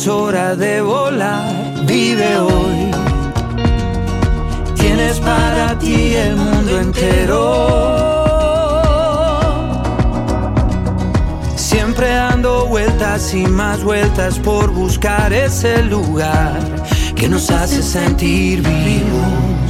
es 0.00 0.06
hora 0.06 0.54
de 0.54 0.80
volar, 0.80 1.52
vive 1.84 2.38
hoy. 2.38 2.90
Tienes 4.76 5.18
para 5.18 5.76
ti 5.80 6.14
el 6.14 6.36
mundo 6.36 6.80
entero. 6.80 7.42
Siempre 11.56 12.10
dando 12.10 12.66
vueltas 12.66 13.34
y 13.34 13.44
más 13.46 13.82
vueltas 13.82 14.38
por 14.38 14.70
buscar 14.70 15.32
ese 15.32 15.82
lugar 15.82 16.60
que 17.16 17.28
nos 17.28 17.50
hace 17.50 17.82
sentir 17.82 18.62
vivos. 18.62 19.67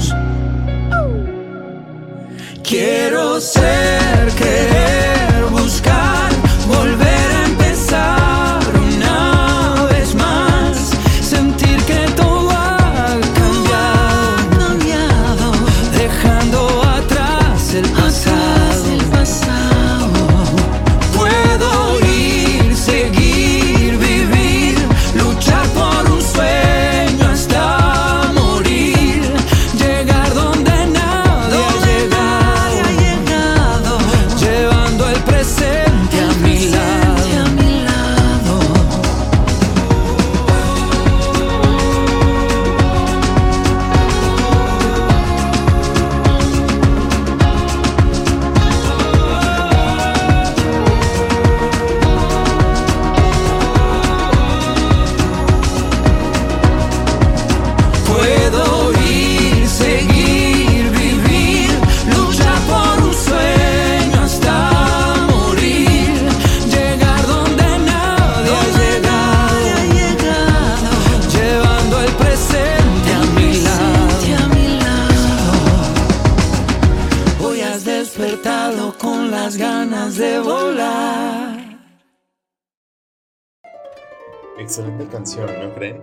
Excelente 84.68 85.06
canción, 85.06 85.46
¿no 85.62 85.74
creen? 85.74 86.02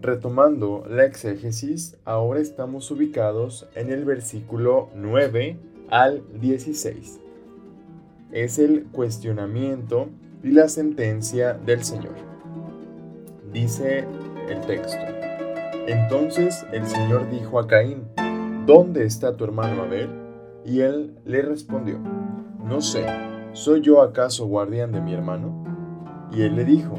Retomando 0.00 0.84
la 0.88 1.04
exégesis, 1.04 1.96
ahora 2.04 2.38
estamos 2.38 2.88
ubicados 2.92 3.68
en 3.74 3.90
el 3.90 4.04
versículo 4.04 4.88
9 4.94 5.56
al 5.90 6.22
16. 6.40 7.18
Es 8.30 8.60
el 8.60 8.84
cuestionamiento 8.84 10.10
y 10.44 10.52
la 10.52 10.68
sentencia 10.68 11.54
del 11.54 11.82
Señor. 11.82 12.14
Dice 13.52 14.04
el 14.48 14.60
texto. 14.60 15.02
Entonces 15.88 16.64
el 16.70 16.86
Señor 16.86 17.28
dijo 17.32 17.58
a 17.58 17.66
Caín, 17.66 18.04
¿Dónde 18.64 19.06
está 19.06 19.36
tu 19.36 19.42
hermano 19.42 19.82
Abel? 19.82 20.08
Y 20.64 20.82
él 20.82 21.18
le 21.24 21.42
respondió, 21.42 21.98
No 22.64 22.80
sé, 22.80 23.04
¿soy 23.54 23.80
yo 23.80 24.02
acaso 24.02 24.46
guardián 24.46 24.92
de 24.92 25.00
mi 25.00 25.14
hermano? 25.14 25.64
Y 26.30 26.42
él 26.42 26.54
le 26.54 26.64
dijo, 26.64 26.94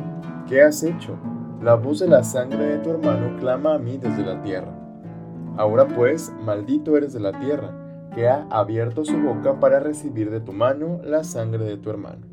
¿qué 0.53 0.61
has 0.61 0.83
hecho? 0.83 1.17
La 1.63 1.73
voz 1.73 1.97
de 1.97 2.07
la 2.07 2.23
sangre 2.23 2.63
de 2.63 2.77
tu 2.77 2.91
hermano 2.91 3.39
clama 3.39 3.73
a 3.73 3.79
mí 3.79 3.97
desde 3.97 4.23
la 4.23 4.43
tierra. 4.43 4.71
Ahora 5.57 5.87
pues, 5.87 6.31
maldito 6.45 6.95
eres 6.95 7.11
de 7.11 7.19
la 7.19 7.39
tierra, 7.39 8.11
que 8.13 8.27
ha 8.27 8.45
abierto 8.51 9.03
su 9.03 9.17
boca 9.17 9.59
para 9.59 9.79
recibir 9.79 10.29
de 10.29 10.41
tu 10.41 10.53
mano 10.53 11.01
la 11.03 11.23
sangre 11.23 11.65
de 11.65 11.77
tu 11.77 11.89
hermano. 11.89 12.27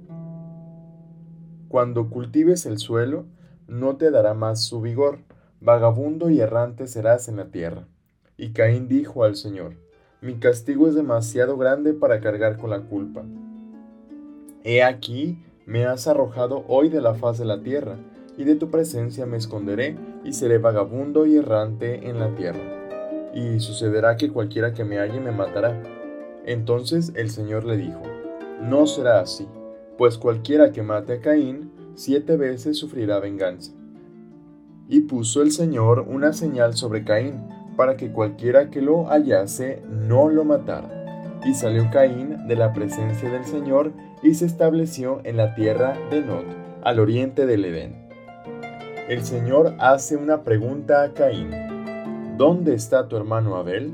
Cuando 1.69 2.11
cultives 2.11 2.67
el 2.67 2.77
suelo, 2.77 3.25
no 3.67 3.97
te 3.97 4.11
dará 4.11 4.35
más 4.35 4.65
su 4.65 4.83
vigor, 4.83 5.21
vagabundo 5.63 6.29
y 6.29 6.41
errante 6.41 6.89
serás 6.89 7.27
en 7.27 7.37
la 7.39 7.47
tierra. 7.47 7.89
Y 8.37 8.51
Caín 8.53 8.87
dijo 8.87 9.25
al 9.25 9.35
Señor, 9.35 9.77
mi 10.21 10.35
castigo 10.35 10.89
es 10.89 10.95
demasiado 10.95 11.57
grande 11.57 11.95
para 11.95 12.21
cargar 12.21 12.59
con 12.59 12.69
la 12.69 12.83
culpa. 12.83 13.23
He 14.63 14.83
aquí, 14.83 15.43
me 15.65 15.87
has 15.87 16.07
arrojado 16.07 16.67
hoy 16.69 16.91
de 16.91 17.01
la 17.01 17.15
faz 17.15 17.39
de 17.39 17.47
la 17.47 17.63
tierra, 17.63 17.97
y 18.41 18.45
de 18.45 18.55
tu 18.55 18.71
presencia 18.71 19.27
me 19.27 19.37
esconderé, 19.37 19.97
y 20.25 20.33
seré 20.33 20.59
vagabundo 20.59 21.27
y 21.27 21.37
errante 21.37 22.09
en 22.09 22.19
la 22.19 22.35
tierra 22.35 22.81
y 23.35 23.61
sucederá 23.61 24.17
que 24.17 24.31
cualquiera 24.31 24.73
que 24.73 24.85
me 24.85 24.99
halle 24.99 25.21
me 25.21 25.33
matará. 25.33 25.83
Entonces 26.45 27.13
el 27.15 27.31
Señor 27.31 27.65
le 27.65 27.77
dijo, 27.77 28.03
No 28.61 28.87
será 28.87 29.21
así, 29.21 29.47
pues 29.99 30.19
cualquiera 30.19 30.73
que 30.73 30.83
mate 30.83 31.15
a 31.15 31.21
Caín, 31.21 31.71
siete 31.95 32.37
veces 32.37 32.79
sufrirá 32.79 33.21
venganza. 33.21 33.73
Y 34.89 35.01
puso 35.03 35.43
el 35.43 35.53
Señor 35.53 36.07
una 36.09 36.33
señal 36.33 36.75
sobre 36.75 37.05
Caín, 37.05 37.41
para 37.77 37.97
que 37.97 38.11
cualquiera 38.11 38.71
que 38.71 38.83
lo 38.83 39.05
hallase 39.05 39.83
no 39.89 40.29
lo 40.29 40.45
matara. 40.45 41.41
Y 41.47 41.55
salió 41.55 41.89
Caín 41.91 42.49
de 42.49 42.57
la 42.57 42.73
presencia 42.73 43.31
del 43.31 43.45
Señor 43.45 43.93
y 44.23 44.35
se 44.35 44.45
estableció 44.45 45.21
en 45.25 45.37
la 45.37 45.55
tierra 45.55 45.97
de 46.11 46.21
Nod, 46.21 46.45
al 46.83 46.99
oriente 46.99 47.47
del 47.47 47.65
Edén. 47.65 48.00
El 49.11 49.25
Señor 49.25 49.75
hace 49.81 50.17
una 50.17 50.45
pregunta 50.45 51.03
a 51.03 51.13
Caín. 51.13 51.51
¿Dónde 52.37 52.77
está 52.77 53.09
tu 53.09 53.17
hermano 53.17 53.57
Abel? 53.57 53.93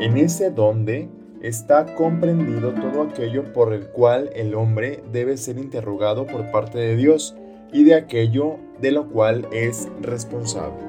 En 0.00 0.16
ese 0.16 0.50
dónde 0.50 1.08
está 1.40 1.94
comprendido 1.94 2.72
todo 2.72 3.02
aquello 3.02 3.52
por 3.52 3.72
el 3.72 3.86
cual 3.86 4.28
el 4.34 4.56
hombre 4.56 5.04
debe 5.12 5.36
ser 5.36 5.58
interrogado 5.58 6.26
por 6.26 6.50
parte 6.50 6.76
de 6.76 6.96
Dios 6.96 7.36
y 7.72 7.84
de 7.84 7.94
aquello 7.94 8.56
de 8.80 8.90
lo 8.90 9.06
cual 9.06 9.46
es 9.52 9.88
responsable. 10.00 10.82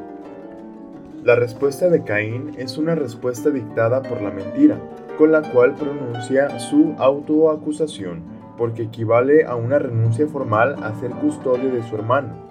La 1.23 1.35
respuesta 1.35 1.89
de 1.89 2.03
Caín 2.03 2.55
es 2.57 2.79
una 2.79 2.95
respuesta 2.95 3.51
dictada 3.51 4.01
por 4.01 4.19
la 4.23 4.31
mentira, 4.31 4.81
con 5.19 5.31
la 5.31 5.43
cual 5.43 5.75
pronuncia 5.75 6.57
su 6.57 6.95
autoacusación, 6.97 8.23
porque 8.57 8.81
equivale 8.81 9.45
a 9.45 9.55
una 9.55 9.77
renuncia 9.77 10.25
formal 10.25 10.83
a 10.83 10.99
ser 10.99 11.11
custodio 11.11 11.71
de 11.71 11.87
su 11.87 11.93
hermano. 11.93 12.50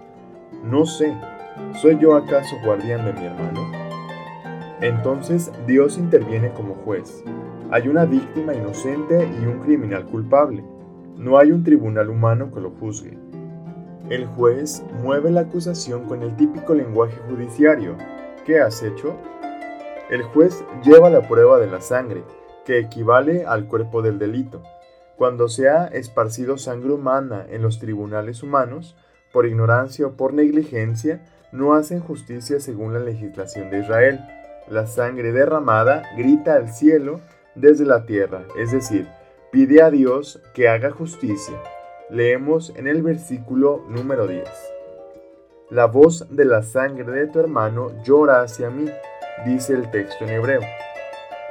No 0.65 0.85
sé, 0.85 1.17
¿soy 1.81 1.99
yo 1.99 2.15
acaso 2.15 2.57
guardián 2.63 3.07
de 3.07 3.15
mi 3.15 3.25
hermano? 3.25 3.73
Entonces 4.83 5.51
Dios 5.67 5.97
interviene 5.97 6.51
como 6.51 6.75
juez. 6.75 7.25
Hay 7.71 7.89
una 7.89 8.05
víctima 8.05 8.55
inocente 8.55 9.27
y 9.41 9.47
un 9.47 9.61
criminal 9.61 10.05
culpable. 10.05 10.63
No 11.17 11.39
hay 11.39 11.53
un 11.53 11.65
tribunal 11.65 12.11
humano 12.11 12.53
que 12.53 12.61
lo 12.61 12.71
juzgue. 12.71 13.17
El 14.11 14.27
juez 14.27 14.83
mueve 15.03 15.31
la 15.31 15.43
acusación 15.43 16.05
con 16.05 16.23
el 16.23 16.37
típico 16.37 16.75
lenguaje 16.75 17.17
judiciario. 17.29 17.97
¿Qué 18.45 18.61
has 18.61 18.83
hecho? 18.83 19.17
El 20.11 20.23
juez 20.25 20.63
lleva 20.83 21.09
la 21.09 21.27
prueba 21.27 21.59
de 21.59 21.69
la 21.69 21.81
sangre, 21.81 22.25
que 22.67 22.79
equivale 22.79 23.47
al 23.47 23.67
cuerpo 23.67 24.03
del 24.03 24.19
delito. 24.19 24.63
Cuando 25.17 25.49
se 25.49 25.69
ha 25.69 25.87
esparcido 25.87 26.59
sangre 26.59 26.93
humana 26.93 27.47
en 27.49 27.63
los 27.63 27.79
tribunales 27.79 28.43
humanos, 28.43 28.97
por 29.33 29.47
ignorancia 29.47 30.07
o 30.07 30.13
por 30.13 30.35
negligencia, 30.35 31.21
no 31.53 31.75
hacen 31.75 32.01
justicia 32.01 32.61
según 32.61 32.93
la 32.93 33.01
legislación 33.01 33.71
de 33.71 33.81
Israel 33.81 34.21
la 34.71 34.87
sangre 34.87 35.33
derramada 35.33 36.05
grita 36.17 36.55
al 36.55 36.69
cielo 36.73 37.21
desde 37.55 37.85
la 37.85 38.07
tierra, 38.07 38.45
es 38.57 38.71
decir, 38.71 39.09
pide 39.51 39.83
a 39.83 39.91
Dios 39.91 40.41
que 40.55 40.69
haga 40.69 40.91
justicia. 40.91 41.61
Leemos 42.09 42.73
en 42.77 42.87
el 42.87 43.03
versículo 43.03 43.85
número 43.89 44.27
10. 44.27 44.49
La 45.71 45.87
voz 45.87 46.27
de 46.31 46.45
la 46.45 46.63
sangre 46.63 47.11
de 47.13 47.27
tu 47.27 47.41
hermano 47.41 47.91
llora 48.05 48.43
hacia 48.43 48.71
mí, 48.71 48.87
dice 49.45 49.75
el 49.75 49.91
texto 49.91 50.25
en 50.25 50.31
hebreo. 50.31 50.61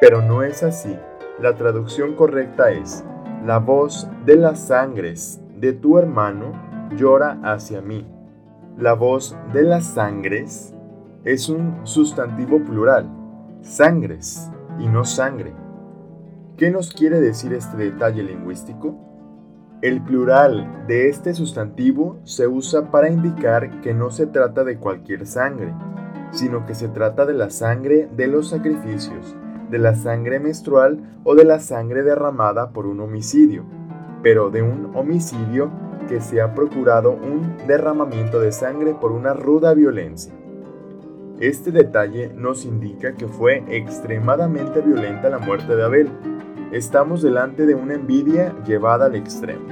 Pero 0.02 0.22
no 0.22 0.44
es 0.44 0.63
así. 0.63 0.98
La 1.42 1.56
traducción 1.56 2.15
correcta 2.15 2.72
es, 2.72 3.04
la 3.46 3.60
voz 3.60 4.08
de 4.26 4.36
las 4.36 4.68
sangres 4.68 5.39
de 5.56 5.74
tu 5.74 5.98
hermano 5.98 6.68
llora 6.95 7.39
hacia 7.43 7.82
mí. 7.82 8.06
La 8.78 8.93
voz 8.93 9.36
de 9.54 9.63
las 9.63 9.86
sangres 9.86 10.73
es 11.23 11.49
un 11.49 11.80
sustantivo 11.84 12.60
plural, 12.63 13.10
sangres 13.62 14.49
y 14.80 14.88
no 14.88 15.04
sangre. 15.04 15.54
¿Qué 16.58 16.71
nos 16.71 16.93
quiere 16.93 17.19
decir 17.19 17.54
este 17.54 17.78
detalle 17.78 18.23
lingüístico? 18.23 18.95
El 19.82 20.02
plural 20.02 20.86
de 20.88 21.08
este 21.08 21.34
sustantivo 21.34 22.19
se 22.23 22.47
usa 22.47 22.91
para 22.91 23.10
indicar 23.10 23.82
que 23.82 23.93
no 23.93 24.12
se 24.12 24.28
trata 24.28 24.63
de 24.63 24.78
cualquier 24.78 25.25
sangre, 25.25 25.73
sino 26.32 26.65
que 26.65 26.75
se 26.75 26.89
trata 26.89 27.25
de 27.25 27.34
la 27.34 27.49
sangre 27.49 28.10
de 28.15 28.28
los 28.28 28.49
sacrificios, 28.49 29.36
de 29.69 29.80
la 29.80 29.95
sangre 29.95 30.39
menstrual 30.39 31.19
o 31.23 31.36
de 31.36 31.45
la 31.45 31.60
sangre 31.60 32.04
derramada 32.04 32.71
por 32.71 32.88
un 32.88 32.99
homicidio, 32.99 33.63
pero 34.21 34.49
de 34.49 34.62
un 34.62 34.95
homicidio 34.95 35.71
que 36.10 36.19
se 36.19 36.41
ha 36.41 36.56
procurado 36.56 37.12
un 37.12 37.56
derramamiento 37.67 38.39
de 38.39 38.52
sangre 38.52 38.95
por 38.95 39.12
una 39.12 39.34
ruda 39.34 39.76
violencia. 39.76 40.34
Este 41.39 41.72
detalle 41.72 42.34
nos 42.36 42.65
indica 42.65 43.13
que 43.13 43.28
fue 43.28 43.63
extremadamente 43.69 44.82
violenta 44.82 45.30
la 45.30 45.38
muerte 45.38 45.76
de 45.76 45.84
Abel. 45.84 46.10
Estamos 46.72 47.22
delante 47.22 47.65
de 47.67 47.76
una 47.76 47.93
envidia 47.93 48.54
llevada 48.65 49.06
al 49.06 49.15
extremo. 49.15 49.67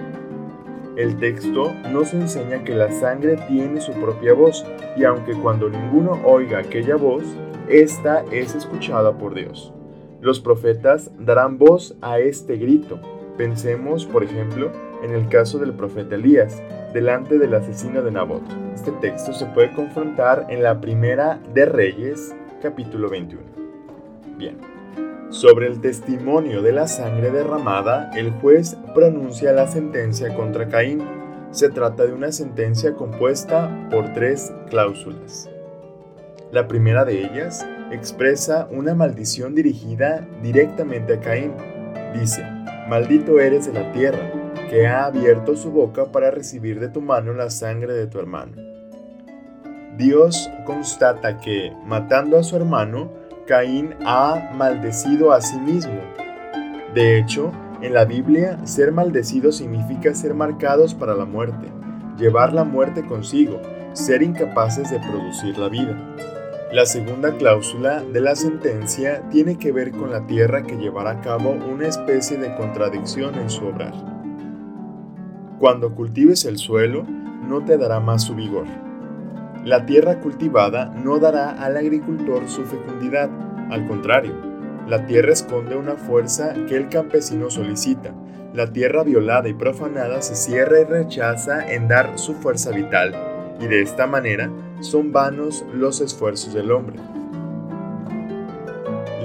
El 0.95 1.17
texto 1.17 1.73
nos 1.91 2.13
enseña 2.13 2.63
que 2.63 2.75
la 2.75 2.91
sangre 2.91 3.37
tiene 3.47 3.81
su 3.81 3.91
propia 3.93 4.33
voz 4.33 4.65
y 4.95 5.03
aunque 5.03 5.33
cuando 5.33 5.69
ninguno 5.69 6.19
oiga 6.23 6.59
aquella 6.59 6.95
voz, 6.95 7.23
esta 7.67 8.23
es 8.31 8.55
escuchada 8.55 9.17
por 9.17 9.33
Dios. 9.33 9.73
Los 10.21 10.39
profetas 10.39 11.11
darán 11.19 11.57
voz 11.57 11.95
a 12.01 12.19
este 12.19 12.57
grito. 12.57 12.99
Pensemos, 13.37 14.05
por 14.05 14.23
ejemplo, 14.23 14.71
en 15.03 15.13
el 15.13 15.27
caso 15.29 15.59
del 15.59 15.73
profeta 15.73 16.15
Elías, 16.15 16.61
delante 16.93 17.37
del 17.37 17.53
asesino 17.53 18.01
de 18.01 18.11
Nabot. 18.11 18.43
Este 18.73 18.91
texto 18.93 19.33
se 19.33 19.45
puede 19.47 19.71
confrontar 19.71 20.47
en 20.49 20.63
la 20.63 20.79
primera 20.81 21.39
de 21.53 21.65
Reyes, 21.65 22.35
capítulo 22.61 23.09
21. 23.09 23.43
Bien. 24.37 24.57
Sobre 25.29 25.67
el 25.67 25.81
testimonio 25.81 26.61
de 26.61 26.71
la 26.71 26.87
sangre 26.87 27.31
derramada, 27.31 28.11
el 28.15 28.31
juez 28.31 28.77
pronuncia 28.95 29.51
la 29.51 29.67
sentencia 29.67 30.33
contra 30.33 30.69
Caín. 30.69 31.03
Se 31.51 31.69
trata 31.69 32.05
de 32.05 32.13
una 32.13 32.31
sentencia 32.31 32.93
compuesta 32.93 33.89
por 33.91 34.13
tres 34.13 34.53
cláusulas. 34.69 35.49
La 36.51 36.67
primera 36.67 37.03
de 37.03 37.25
ellas 37.25 37.67
expresa 37.91 38.69
una 38.71 38.95
maldición 38.95 39.53
dirigida 39.53 40.25
directamente 40.41 41.15
a 41.15 41.19
Caín. 41.19 41.53
Dice, 42.13 42.43
maldito 42.87 43.39
eres 43.39 43.65
de 43.65 43.73
la 43.73 43.91
tierra 43.91 44.36
que 44.69 44.87
ha 44.87 45.05
abierto 45.05 45.55
su 45.55 45.71
boca 45.71 46.11
para 46.11 46.31
recibir 46.31 46.79
de 46.79 46.89
tu 46.89 47.01
mano 47.01 47.33
la 47.33 47.49
sangre 47.49 47.93
de 47.93 48.07
tu 48.07 48.19
hermano. 48.19 48.53
Dios 49.97 50.49
constata 50.65 51.37
que, 51.37 51.73
matando 51.85 52.37
a 52.37 52.43
su 52.43 52.55
hermano, 52.55 53.11
Caín 53.47 53.95
ha 54.05 54.51
maldecido 54.53 55.31
a 55.31 55.41
sí 55.41 55.57
mismo. 55.57 55.99
De 56.93 57.17
hecho, 57.17 57.51
en 57.81 57.93
la 57.93 58.05
Biblia, 58.05 58.59
ser 58.65 58.91
maldecido 58.91 59.51
significa 59.51 60.13
ser 60.13 60.33
marcados 60.33 60.93
para 60.93 61.15
la 61.15 61.25
muerte, 61.25 61.67
llevar 62.17 62.53
la 62.53 62.63
muerte 62.63 63.05
consigo, 63.05 63.59
ser 63.93 64.21
incapaces 64.21 64.91
de 64.91 64.99
producir 64.99 65.57
la 65.57 65.69
vida. 65.69 65.97
La 66.71 66.85
segunda 66.85 67.31
cláusula 67.37 68.01
de 68.01 68.19
la 68.19 68.35
sentencia 68.35 69.23
tiene 69.31 69.57
que 69.57 69.71
ver 69.71 69.91
con 69.91 70.11
la 70.11 70.27
tierra 70.27 70.63
que 70.63 70.75
llevará 70.75 71.11
a 71.11 71.21
cabo 71.21 71.51
una 71.51 71.87
especie 71.87 72.37
de 72.37 72.53
contradicción 72.55 73.35
en 73.35 73.49
su 73.49 73.65
obrar. 73.65 74.16
Cuando 75.59 75.95
cultives 75.95 76.45
el 76.45 76.57
suelo, 76.57 77.03
no 77.47 77.65
te 77.65 77.77
dará 77.77 77.99
más 77.99 78.23
su 78.23 78.35
vigor. 78.35 78.65
La 79.65 79.85
tierra 79.85 80.19
cultivada 80.19 80.85
no 80.85 81.19
dará 81.19 81.51
al 81.51 81.77
agricultor 81.77 82.47
su 82.47 82.63
fecundidad, 82.63 83.29
al 83.69 83.87
contrario, 83.87 84.33
la 84.87 85.05
tierra 85.05 85.33
esconde 85.33 85.75
una 85.75 85.95
fuerza 85.95 86.53
que 86.69 86.77
el 86.77 86.87
campesino 86.87 87.49
solicita. 87.49 88.13
La 88.53 88.71
tierra 88.71 89.03
violada 89.03 89.49
y 89.49 89.53
profanada 89.53 90.21
se 90.21 90.35
cierra 90.35 90.79
y 90.79 90.85
rechaza 90.85 91.73
en 91.73 91.89
dar 91.89 92.17
su 92.17 92.33
fuerza 92.35 92.71
vital, 92.71 93.13
y 93.59 93.65
de 93.65 93.81
esta 93.81 94.07
manera 94.07 94.49
son 94.79 95.11
vanos 95.11 95.65
los 95.73 95.99
esfuerzos 95.99 96.53
del 96.53 96.71
hombre. 96.71 96.95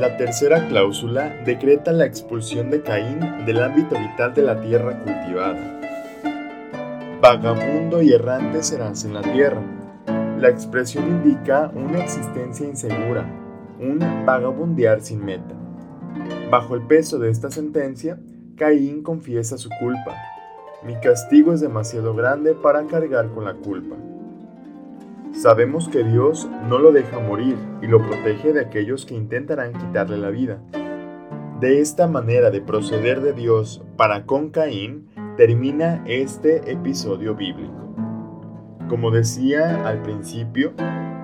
La 0.01 0.17
tercera 0.17 0.67
cláusula 0.67 1.29
decreta 1.45 1.93
la 1.93 2.07
expulsión 2.07 2.71
de 2.71 2.83
Caín 2.83 3.21
del 3.47 3.63
ámbito 3.63 3.97
vital 3.97 4.35
de 4.35 4.43
la 4.43 4.61
tierra 4.61 4.99
cultivada. 4.99 5.82
Vagabundo 7.23 8.03
y 8.03 8.13
errante 8.13 8.65
serás 8.65 9.05
en 9.05 9.15
la 9.15 9.23
tierra. 9.23 9.63
La 10.41 10.49
expresión 10.49 11.07
indica 11.07 11.71
una 11.73 12.03
existencia 12.03 12.67
insegura, 12.67 13.25
un 13.79 14.01
vagabundear 14.27 15.01
sin 15.03 15.25
meta. 15.25 15.55
Bajo 16.51 16.75
el 16.75 16.83
peso 16.83 17.21
de 17.21 17.31
esta 17.31 17.49
sentencia, 17.53 18.19
Caín 18.57 19.05
confiesa 19.05 19.57
su 19.57 19.69
culpa. 19.79 20.17
Mi 20.85 20.97
castigo 20.97 21.53
es 21.53 21.61
demasiado 21.61 22.13
grande 22.17 22.55
para 22.55 22.85
cargar 22.89 23.29
con 23.29 23.45
la 23.45 23.55
culpa. 23.55 23.95
Sabemos 25.33 25.89
que 25.89 26.03
Dios 26.03 26.49
no 26.69 26.81
lo 26.81 26.91
deja 26.91 27.21
morir 27.21 27.57
y 27.83 27.87
lo 27.87 28.03
protege 28.03 28.53
de 28.53 28.63
aquellos 28.63 29.07
que 29.07 29.15
intentarán 29.15 29.75
quitarle 29.75 30.19
la 30.19 30.31
vida. 30.31 30.59
De 31.61 31.81
esta 31.81 32.09
manera 32.09 32.51
de 32.51 32.61
proceder 32.61 33.21
de 33.21 33.33
Dios 33.33 33.81
para 33.97 34.27
con 34.27 34.51
Caín, 34.51 35.12
termina 35.37 36.05
este 36.07 36.71
episodio 36.71 37.35
bíblico. 37.35 37.95
Como 38.89 39.11
decía 39.11 39.87
al 39.87 40.03
principio, 40.03 40.75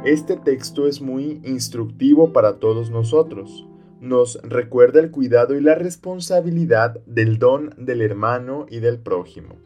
este 0.04 0.36
texto 0.36 0.86
es 0.86 1.02
muy 1.02 1.42
instructivo 1.44 2.32
para 2.32 2.58
todos 2.58 2.90
nosotros. 2.90 3.66
Nos 4.00 4.40
recuerda 4.42 5.00
el 5.00 5.10
cuidado 5.10 5.56
y 5.56 5.60
la 5.60 5.74
responsabilidad 5.74 7.00
del 7.04 7.38
don 7.38 7.74
del 7.76 8.00
hermano 8.00 8.64
y 8.70 8.80
del 8.80 8.98
prójimo. 8.98 9.56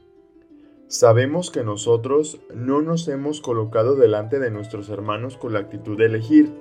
Sabemos 0.88 1.50
que 1.50 1.62
nosotros 1.62 2.40
no 2.52 2.82
nos 2.82 3.06
hemos 3.06 3.40
colocado 3.40 3.94
delante 3.94 4.40
de 4.40 4.50
nuestros 4.50 4.88
hermanos 4.88 5.36
con 5.36 5.52
la 5.52 5.60
actitud 5.60 5.96
de 5.96 6.06
elegir. 6.06 6.52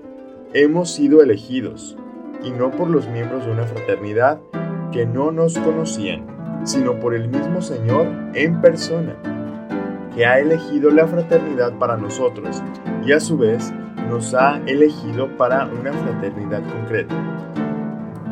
Hemos 0.53 0.91
sido 0.91 1.23
elegidos, 1.23 1.97
y 2.43 2.51
no 2.51 2.71
por 2.71 2.89
los 2.89 3.07
miembros 3.07 3.45
de 3.45 3.51
una 3.51 3.65
fraternidad 3.65 4.39
que 4.91 5.05
no 5.05 5.31
nos 5.31 5.57
conocían, 5.57 6.40
sino 6.63 6.99
por 6.99 7.13
el 7.13 7.27
mismo 7.29 7.61
Señor 7.61 8.07
en 8.33 8.61
persona, 8.61 9.15
que 10.15 10.25
ha 10.25 10.39
elegido 10.39 10.89
la 10.91 11.07
fraternidad 11.07 11.77
para 11.79 11.97
nosotros 11.97 12.61
y 13.05 13.11
a 13.11 13.19
su 13.19 13.37
vez 13.37 13.73
nos 14.09 14.33
ha 14.33 14.61
elegido 14.65 15.35
para 15.37 15.65
una 15.65 15.93
fraternidad 15.93 16.61
concreta. 16.69 17.15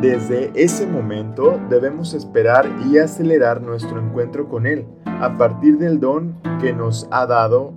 Desde 0.01 0.51
ese 0.55 0.87
momento 0.87 1.59
debemos 1.69 2.13
esperar 2.13 2.69
y 2.89 2.97
acelerar 2.97 3.61
nuestro 3.61 3.99
encuentro 3.99 4.47
con 4.47 4.65
Él 4.65 4.85
a 5.05 5.37
partir 5.37 5.77
del 5.77 5.99
don 5.99 6.35
que 6.61 6.71
nos 6.71 7.07
ha 7.11 7.25
dado 7.25 7.73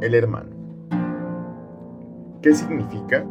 el 0.00 0.14
hermano. 0.14 0.50
¿Qué 2.42 2.52
significa? 2.54 3.24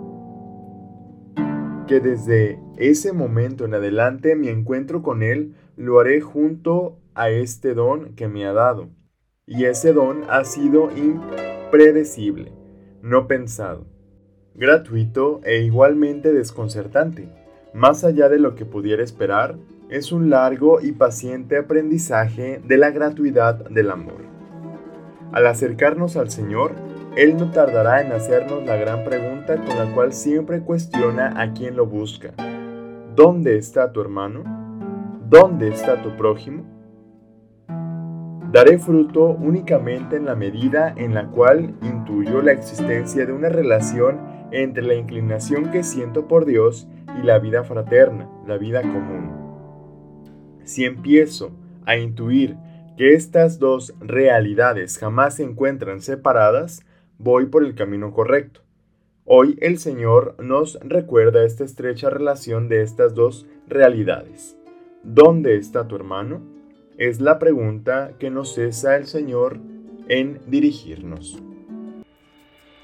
Que 1.87 1.99
desde 1.99 2.57
ese 2.77 3.11
momento 3.11 3.65
en 3.65 3.73
adelante 3.73 4.37
mi 4.37 4.47
encuentro 4.47 5.01
con 5.01 5.23
Él 5.23 5.53
lo 5.81 5.99
haré 5.99 6.21
junto 6.21 6.99
a 7.15 7.29
este 7.29 7.73
don 7.73 8.15
que 8.15 8.27
me 8.27 8.45
ha 8.45 8.53
dado. 8.53 8.89
Y 9.47 9.65
ese 9.65 9.93
don 9.93 10.23
ha 10.29 10.45
sido 10.45 10.89
impredecible, 10.95 12.51
no 13.01 13.27
pensado, 13.27 13.85
gratuito 14.53 15.41
e 15.43 15.61
igualmente 15.61 16.31
desconcertante. 16.33 17.29
Más 17.73 18.03
allá 18.03 18.29
de 18.29 18.37
lo 18.37 18.55
que 18.55 18.65
pudiera 18.65 19.03
esperar, 19.03 19.57
es 19.89 20.11
un 20.11 20.29
largo 20.29 20.79
y 20.81 20.91
paciente 20.91 21.57
aprendizaje 21.57 22.61
de 22.63 22.77
la 22.77 22.91
gratuidad 22.91 23.69
del 23.69 23.89
amor. 23.89 24.21
Al 25.31 25.47
acercarnos 25.47 26.15
al 26.15 26.29
Señor, 26.29 26.75
Él 27.17 27.37
no 27.37 27.51
tardará 27.51 28.01
en 28.01 28.11
hacernos 28.11 28.63
la 28.65 28.75
gran 28.75 29.03
pregunta 29.03 29.55
con 29.55 29.77
la 29.77 29.91
cual 29.93 30.13
siempre 30.13 30.61
cuestiona 30.61 31.41
a 31.41 31.53
quien 31.53 31.75
lo 31.75 31.87
busca. 31.87 32.33
¿Dónde 33.15 33.57
está 33.57 33.91
tu 33.91 33.99
hermano? 33.99 34.60
¿Dónde 35.31 35.69
está 35.69 36.03
tu 36.03 36.17
prójimo? 36.17 36.65
Daré 38.51 38.77
fruto 38.77 39.27
únicamente 39.27 40.17
en 40.17 40.25
la 40.25 40.35
medida 40.35 40.93
en 40.97 41.13
la 41.13 41.27
cual 41.27 41.73
intuyo 41.81 42.41
la 42.41 42.51
existencia 42.51 43.25
de 43.25 43.31
una 43.31 43.47
relación 43.47 44.19
entre 44.51 44.83
la 44.83 44.95
inclinación 44.95 45.71
que 45.71 45.83
siento 45.83 46.27
por 46.27 46.43
Dios 46.43 46.85
y 47.17 47.25
la 47.25 47.39
vida 47.39 47.63
fraterna, 47.63 48.29
la 48.45 48.57
vida 48.57 48.81
común. 48.81 49.31
Si 50.65 50.83
empiezo 50.83 51.53
a 51.85 51.95
intuir 51.95 52.57
que 52.97 53.13
estas 53.13 53.57
dos 53.57 53.95
realidades 54.01 54.97
jamás 54.97 55.35
se 55.35 55.43
encuentran 55.43 56.01
separadas, 56.01 56.85
voy 57.17 57.45
por 57.45 57.63
el 57.63 57.73
camino 57.73 58.11
correcto. 58.11 58.59
Hoy 59.23 59.57
el 59.61 59.77
Señor 59.77 60.35
nos 60.43 60.77
recuerda 60.81 61.45
esta 61.45 61.63
estrecha 61.63 62.09
relación 62.09 62.67
de 62.67 62.81
estas 62.81 63.15
dos 63.15 63.47
realidades. 63.69 64.57
¿Dónde 65.03 65.57
está 65.57 65.87
tu 65.87 65.95
hermano? 65.95 66.41
Es 66.95 67.21
la 67.21 67.39
pregunta 67.39 68.11
que 68.19 68.29
nos 68.29 68.53
cesa 68.53 68.95
el 68.95 69.07
Señor 69.07 69.57
en 70.07 70.39
dirigirnos. 70.45 71.41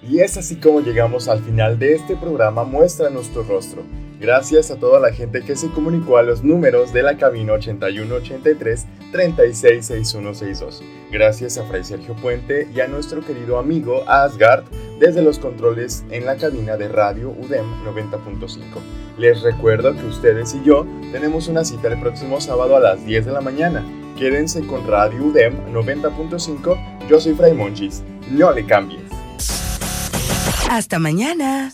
Y 0.02 0.22
es 0.22 0.36
así 0.36 0.56
como 0.56 0.82
llegamos 0.82 1.28
al 1.28 1.40
final 1.44 1.78
de 1.78 1.94
este 1.94 2.16
programa 2.16 2.64
Muestra 2.64 3.12
nuestro 3.12 3.44
rostro. 3.44 3.84
Gracias 4.20 4.72
a 4.72 4.78
toda 4.78 5.00
la 5.00 5.14
gente 5.14 5.44
que 5.44 5.56
se 5.56 5.70
comunicó 5.70 6.18
a 6.18 6.24
los 6.24 6.44
números 6.44 6.92
de 6.92 7.04
la 7.04 7.18
cabina 7.18 7.54
8183 7.54 8.88
366162. 9.12 10.82
Gracias 11.12 11.58
a 11.58 11.63
Fray 11.63 11.84
Sergio 11.84 12.15
Puente 12.15 12.67
y 12.74 12.80
a 12.80 12.88
nuestro 12.88 13.26
querido 13.26 13.58
amigo 13.58 14.04
Asgard 14.08 14.63
desde 15.00 15.22
los 15.22 15.39
controles 15.39 16.04
en 16.10 16.26
la 16.26 16.38
cabina 16.38 16.78
de 16.78 16.88
radio 16.89 17.30
UDEM 17.30 17.65
90.5. 17.86 18.58
Les 19.17 19.41
recuerdo 19.41 19.93
que 19.93 20.06
ustedes 20.06 20.54
y 20.56 20.63
yo 20.63 20.86
tenemos 21.12 21.48
una 21.48 21.63
cita 21.63 21.88
el 21.88 22.00
próximo 22.00 22.41
sábado 22.41 22.76
a 22.76 22.80
las 22.80 23.06
10 23.06 23.26
de 23.26 23.32
la 23.32 23.41
mañana. 23.41 23.86
Quédense 24.17 24.65
con 24.65 24.88
Radio 24.88 25.26
UDEM 25.26 25.74
90.5. 25.74 27.08
Yo 27.08 27.20
soy 27.20 27.34
Fray 27.34 27.54
Monchis. 27.54 28.04
No 28.30 28.52
le 28.52 28.65
cambies. 28.65 29.04
Hasta 30.70 31.00
mañana. 31.00 31.72